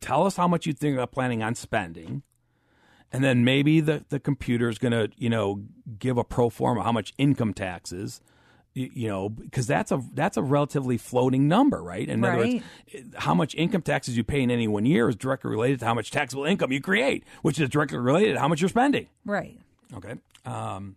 [0.00, 2.22] tell us how much you think about planning on spending.
[3.10, 5.62] And then maybe the, the computer is going to, you know,
[5.98, 8.20] give a pro forma how much income taxes,
[8.78, 12.08] you, know, because that's a that's a relatively floating number, right?
[12.08, 12.64] In other words,
[13.16, 15.94] how much income taxes you pay in any one year is directly related to how
[15.94, 19.08] much taxable income you create, which is directly related to how much you're spending.
[19.24, 19.58] Right.
[19.94, 20.14] Okay.
[20.44, 20.96] Um,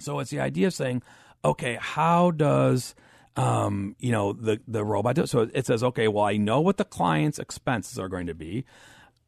[0.00, 1.02] so it's the idea of saying,
[1.44, 2.94] okay, how does
[3.36, 5.22] um, you know the the robot do?
[5.22, 5.28] it?
[5.28, 8.64] So it says, okay, well, I know what the client's expenses are going to be.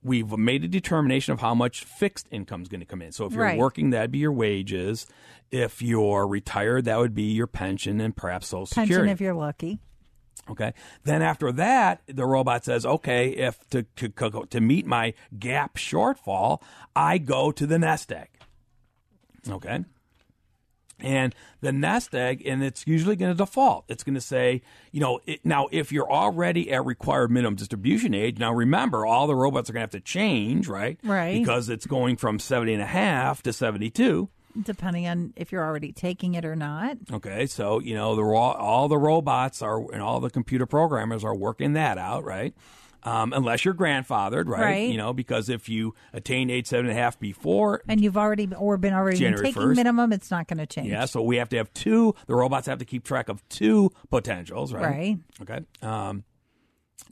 [0.07, 3.11] We've made a determination of how much fixed income is going to come in.
[3.12, 3.59] So if you're Right.
[3.59, 5.07] working, that'd be your wages.
[5.50, 9.11] If you're retired, that would be your pension and perhaps Social Pension Security.
[9.12, 9.78] if you're lucky.
[10.48, 10.74] Okay.
[11.02, 14.09] Then after that, the robot says, "Okay, if to to
[14.48, 16.62] to meet my gap shortfall,
[16.94, 18.28] I go to the nest egg."
[19.48, 19.84] Okay.
[21.01, 23.84] And the nest egg, and it's usually going to default.
[23.88, 28.14] It's going to say, you know, it, now if you're already at required minimum distribution
[28.14, 30.99] age, now remember, all the robots are going to have to change, right?
[31.05, 31.38] Right.
[31.38, 34.28] Because it's going from 70 and a half to 72.
[34.62, 36.97] Depending on if you're already taking it or not.
[37.12, 41.34] Okay, so you know the all the robots are and all the computer programmers are
[41.34, 42.55] working that out, right?
[43.07, 44.61] Um, unless you're grandfathered, right?
[44.61, 44.88] Right.
[44.90, 48.48] You know, because if you attain age seven and a half before, And you've already
[48.59, 49.76] or been already January taking 1st.
[49.76, 50.88] minimum, it's not going to change.
[50.88, 52.14] yeah, so we have to have two.
[52.26, 54.84] The robots have to keep track of two potentials, right?
[54.84, 55.18] Right.
[55.42, 55.61] Okay.
[55.82, 56.24] Um,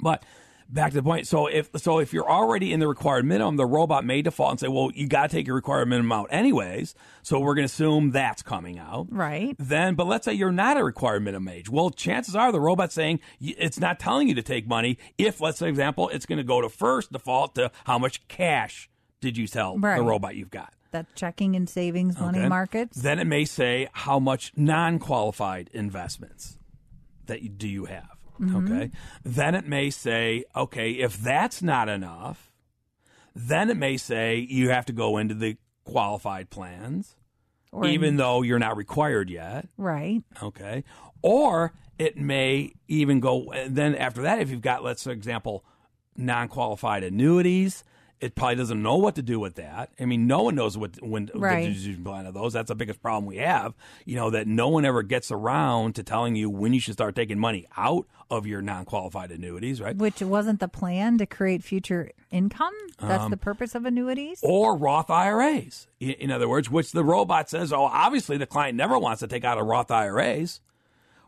[0.01, 0.25] but
[0.69, 1.27] back to the point.
[1.27, 4.61] So if so, if you're already in the required minimum, the robot may default and
[4.61, 7.73] say, "Well, you got to take your required minimum out anyways." So we're going to
[7.73, 9.07] assume that's coming out.
[9.11, 9.55] Right.
[9.59, 11.69] Then, but let's say you're not a required minimum age.
[11.71, 14.99] Well, chances are the robot's saying it's not telling you to take money.
[15.19, 18.89] If, let's say, example, it's going to go to first default to how much cash
[19.21, 19.97] did you tell Right.
[19.97, 20.75] the robot you've got.
[20.91, 22.49] That checking and savings money Okay.
[22.49, 23.01] markets.
[23.03, 26.59] Then it may say how much non-qualified investments
[27.27, 28.14] that you, do you have.
[28.41, 28.65] Mhm.
[28.71, 28.91] Okay.
[29.23, 32.51] Then it may say, okay, if that's not enough,
[33.35, 37.17] then it may say you have to go into the qualified plans,
[37.73, 39.69] Or even in- though you're not required yet.
[39.77, 40.23] Right.
[40.43, 40.85] Okay.
[41.23, 45.65] Or it may even go, then after that, if you've got, let's say, example,
[46.17, 47.85] non qualified annuities,
[48.25, 49.91] it probably doesn't know what to do with that.
[50.01, 51.65] I mean, no one knows what when Right.
[51.65, 52.53] the distribution plan of those.
[52.55, 53.75] That's the biggest problem we have.
[54.07, 57.15] You know that no one ever gets around to telling you when you should start
[57.15, 59.95] taking money out of your non-qualified annuities, right?
[59.97, 62.73] Which wasn't the plan to create future income.
[62.99, 64.41] That's Um, the purpose of annuities.
[64.43, 65.87] or Roth IRAs.
[66.01, 69.27] In in other words, which the robot says, oh, obviously the client never wants to
[69.27, 70.61] take out a Roth IRAs.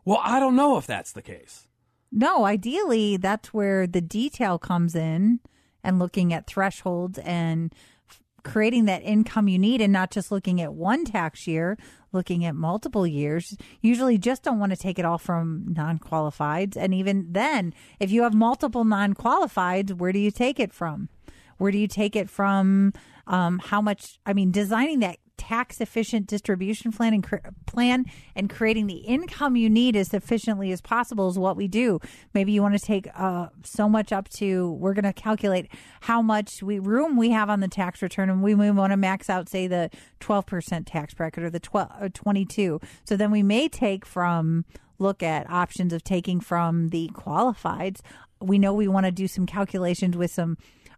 [0.05, 1.67] Well, I don't know if that's the case.
[2.11, 5.39] No, ideally, that's where the detail comes in
[5.83, 7.73] and looking at thresholds and
[8.09, 11.77] f- creating that income you need and not just looking at one tax year,
[12.11, 13.55] looking at multiple years.
[13.81, 16.75] Usually just don't want to take it all from non qualifieds.
[16.75, 21.09] And even then, if you have multiple non qualifieds, where do you take it from?
[21.57, 22.93] Where do you take it from?
[23.25, 24.19] Um, how much?
[24.25, 29.55] I mean, designing that tax efficient distribution plan and cre- plan and creating the income
[29.55, 31.99] you need as efficiently as possible is what we do.
[32.33, 35.67] Maybe you want to take uh, so much up to we're going to calculate
[36.01, 38.97] how much we room we have on the tax return and we, we want to
[38.97, 42.79] max out say the 12% tax bracket or the 12 or 22.
[43.05, 44.65] So then we may take from
[44.99, 48.01] look at options of taking from the qualifieds.
[48.41, 50.57] We know we want to do some calculations with some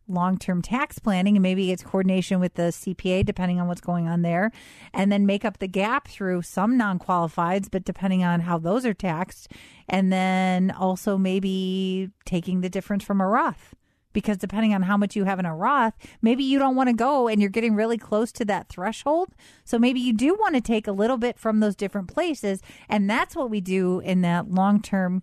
[0.09, 4.21] long-term tax planning and maybe it's coordination with the CPA depending on what's going on
[4.21, 4.51] there
[4.93, 8.93] and then make up the gap through some non-qualifieds but depending on how those are
[8.93, 9.51] taxed
[9.87, 13.73] and then also maybe taking the difference from a Roth.
[14.11, 16.95] Because depending on how much you have in a Roth maybe you don't want to
[16.95, 19.29] go and you're getting really close to that threshold.
[19.63, 23.09] So maybe you do want to take a little bit from those different places and
[23.09, 25.21] that's what we do in that long-term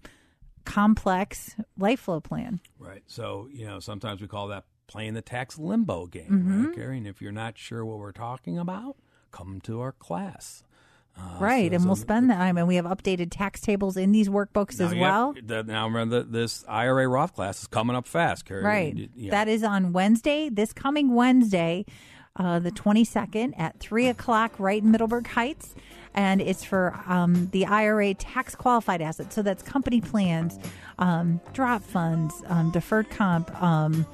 [0.66, 2.60] complex life flow plan.
[2.78, 3.02] Right.
[3.06, 6.66] So, you know, sometimes we call that playing the tax limbo game, Mhm.
[6.66, 6.98] right, Carrie?
[6.98, 8.96] And if you're not sure what we're talking about,
[9.32, 10.62] come to our class.
[11.18, 14.12] Uh, Right, so- and we'll spend that time, and we have updated tax tables in
[14.12, 15.32] these workbooks as well.
[15.34, 18.62] have- the- now remember that this IRA Roth class is coming up fast, Carrie.
[18.62, 19.30] Right, Yeah.
[19.30, 20.50] that is on Wednesday.
[20.50, 21.86] This coming Wednesday,
[22.36, 25.74] uh, the 22nd at 3 o'clock right in Middleburg Heights.
[26.14, 29.34] And it's for um, the IRA tax qualified assets.
[29.34, 30.58] So that's company plans,
[30.98, 34.06] um, drop funds, um, deferred comp, um,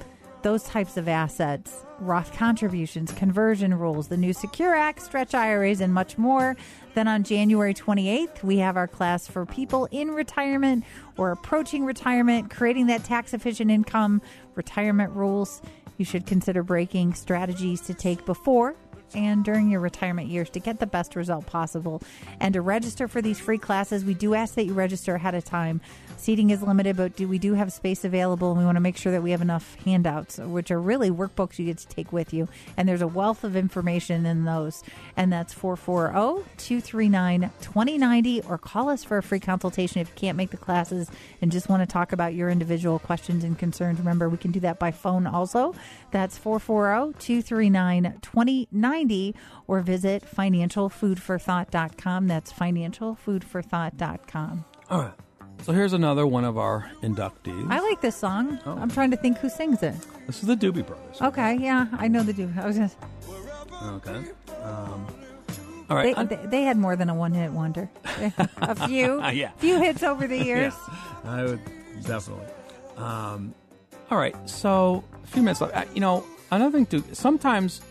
[0.43, 5.93] those types of assets, Roth contributions, conversion rules, the new Secure Act, stretch IRAs, and
[5.93, 6.55] much more.
[6.93, 10.83] Then on January 28th, we have our class for people in retirement
[11.17, 14.21] or approaching retirement, creating that tax efficient income,
[14.55, 15.61] retirement rules
[15.97, 18.75] you should consider breaking strategies to take before
[19.15, 22.01] and during your retirement years to get the best result possible.
[22.39, 25.43] And to register for these free classes, we do ask that you register ahead of
[25.43, 25.81] time.
[26.17, 28.95] Seating is limited, but do we do have space available, and we want to make
[28.95, 32.33] sure that we have enough handouts, which are really workbooks you get to take with
[32.33, 32.47] you.
[32.77, 34.83] And there's a wealth of information in those.
[35.17, 40.37] And that's 440 239 2090, or call us for a free consultation if you can't
[40.37, 41.09] make the classes
[41.41, 43.99] and just want to talk about your individual questions and concerns.
[43.99, 45.75] Remember, we can do that by phone also.
[46.11, 49.02] That's 440 239 2090,
[49.67, 52.27] or visit financialfoodforthought.com.
[52.27, 54.65] That's financialfoodforthought.com.
[54.89, 55.13] All right.
[55.61, 57.71] So here's another one of our inductees.
[57.71, 58.59] I like this song.
[58.65, 58.73] Oh.
[58.77, 59.93] I'm trying to think who sings it.
[60.27, 61.21] This is the Doobie Brothers.
[61.21, 62.57] Okay, yeah, I know the Doobie.
[62.57, 62.97] I was just,
[63.81, 64.25] Okay.
[64.63, 65.07] Um,
[65.89, 66.29] all they, right.
[66.29, 67.89] they, they had more than a one hit wonder.
[68.57, 69.51] a few, Yeah.
[69.57, 70.73] few hits over the years.
[71.23, 71.59] Yeah, I would
[72.03, 72.45] definitely.
[72.97, 73.53] Um,
[74.11, 75.75] all right, so a few minutes left.
[75.75, 77.03] Uh, You know, another thing too.
[77.13, 77.81] Sometimes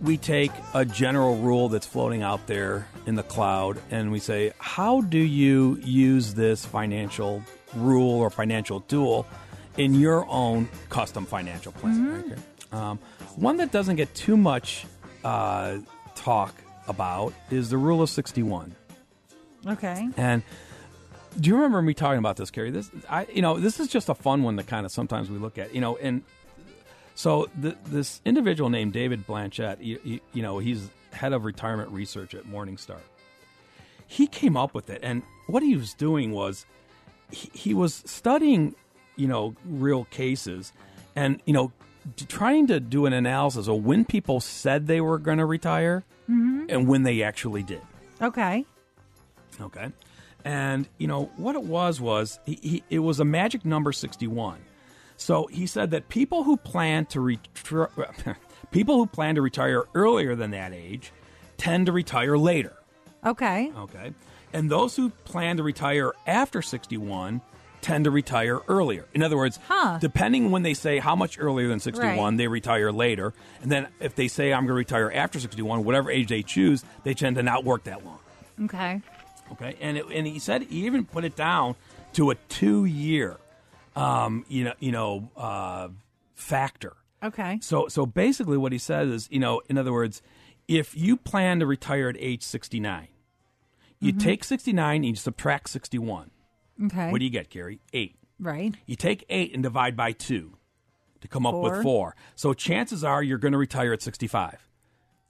[0.00, 4.52] we take a general rule that's floating out there in the cloud, and we say,
[4.58, 7.42] "How do you use this financial
[7.74, 9.26] rule or financial tool
[9.76, 12.42] in your own custom financial plan?" Okay.
[12.70, 12.98] Um,
[13.36, 14.86] one that doesn't get too much
[15.24, 15.78] uh,
[16.14, 16.54] talk
[16.86, 18.74] about is the rule of sixty-one.
[19.66, 20.08] Okay.
[20.16, 20.42] And
[21.38, 22.70] do you remember me talking about this, Carrie?
[22.70, 25.38] This, I, you know, this is just a fun one that kind of sometimes we
[25.38, 26.22] look at, you know, and
[27.18, 31.90] so the, this individual named David Blanchett, you, you, you know, he's head of retirement
[31.90, 33.00] research at Morningstar.
[34.06, 36.64] He came up with it, and what he was doing was
[37.32, 38.76] he, he was studying,
[39.16, 40.72] you know, real cases,
[41.16, 41.72] and you know,
[42.28, 46.66] trying to do an analysis of when people said they were going to retire mm-hmm.
[46.68, 47.82] and when they actually did.
[48.22, 48.64] Okay.
[49.60, 49.88] Okay.
[50.44, 54.60] And, you know, what it was was he, he, it was a magic number 61.
[55.18, 57.90] So he said that people who plan to retire,
[58.70, 61.12] people who plan to retire earlier than that age
[61.58, 62.72] tend to retire later.
[63.26, 63.70] Okay.
[63.76, 64.12] Okay.
[64.52, 67.42] And those who plan to retire after 61
[67.80, 69.04] tend to retire earlier.
[69.12, 69.98] In other words, Huh.
[70.00, 72.36] depending when they say how much earlier than 61, Right.
[72.38, 73.34] they retire later.
[73.62, 76.84] And then if they say I'm going to retire after 61, whatever age they choose,
[77.04, 78.18] they tend to not work that long.
[78.64, 79.00] Okay.
[79.52, 81.74] Okay, and it, and he said he even put it down
[82.14, 83.36] to a two year,
[83.98, 85.88] um, you know, you know, uh,
[86.34, 86.96] factor.
[87.22, 87.58] Okay.
[87.60, 90.22] So so basically, what he says is, you know, in other words,
[90.68, 93.08] if you plan to retire at age sixty nine,
[94.00, 96.30] you take sixty nine and you subtract sixty one.
[96.84, 97.10] Okay.
[97.10, 97.80] What do you get, Carrie?
[97.92, 98.14] Eight.
[98.38, 98.74] right.
[98.86, 100.56] You take eight and divide by two
[101.20, 101.62] to come up Four.
[101.72, 102.16] with four.
[102.36, 104.68] So chances are you're going to retire at sixty five.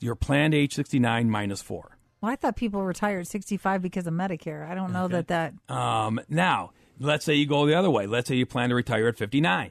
[0.00, 1.96] Your planned age sixty nine minus four.
[2.20, 4.68] Well, I thought people retired at 65 because of Medicare.
[4.68, 5.54] I don't know that that.
[5.68, 8.06] Um, now, let's say you go the other way.
[8.06, 9.70] Let's say you plan to retire at 59.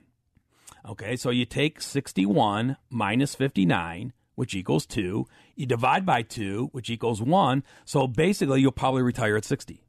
[0.90, 5.28] Okay, so you take 61 minus 59, which equals 2.
[5.56, 7.64] You divide by 2, which equals 1.
[7.84, 9.84] So basically, you'll probably retire at 60.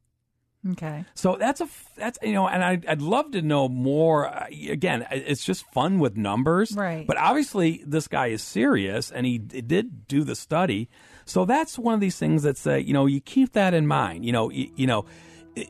[0.73, 1.05] Okay.
[1.15, 4.27] So that's a that's you know, and I'd, I'd love to know more.
[4.27, 7.07] Uh, again, it's just fun with numbers, Right.
[7.07, 10.89] But obviously, this guy is serious, and he d- did do the study.
[11.27, 14.25] So that's one of these things that say, you know, you keep that in mind.
[14.25, 15.05] You know, you, you know,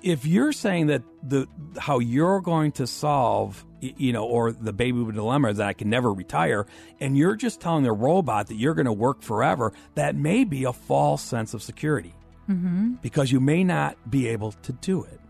[0.03, 1.47] if you're saying that the
[1.79, 5.73] how you're going to solve, you know, or the baby boom dilemma is that I
[5.73, 6.67] can never retire,
[7.01, 10.65] and you're just telling the robot that you're going to work forever, that may be
[10.65, 12.15] a false sense of security
[12.49, 12.95] mm-hmm.
[13.03, 15.21] because you may not be able to do it.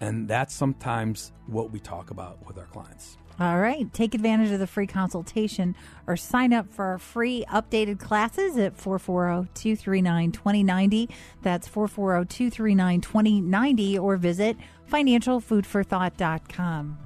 [0.00, 3.16] And that's sometimes what we talk about with our clients.
[3.38, 3.92] All right.
[3.92, 5.76] Take advantage of the free consultation
[6.06, 11.10] or sign up for our free updated classes at 440 239 2090.
[11.42, 14.56] That's 440 239 2090 or visit
[14.90, 17.05] financialfoodforthought.com.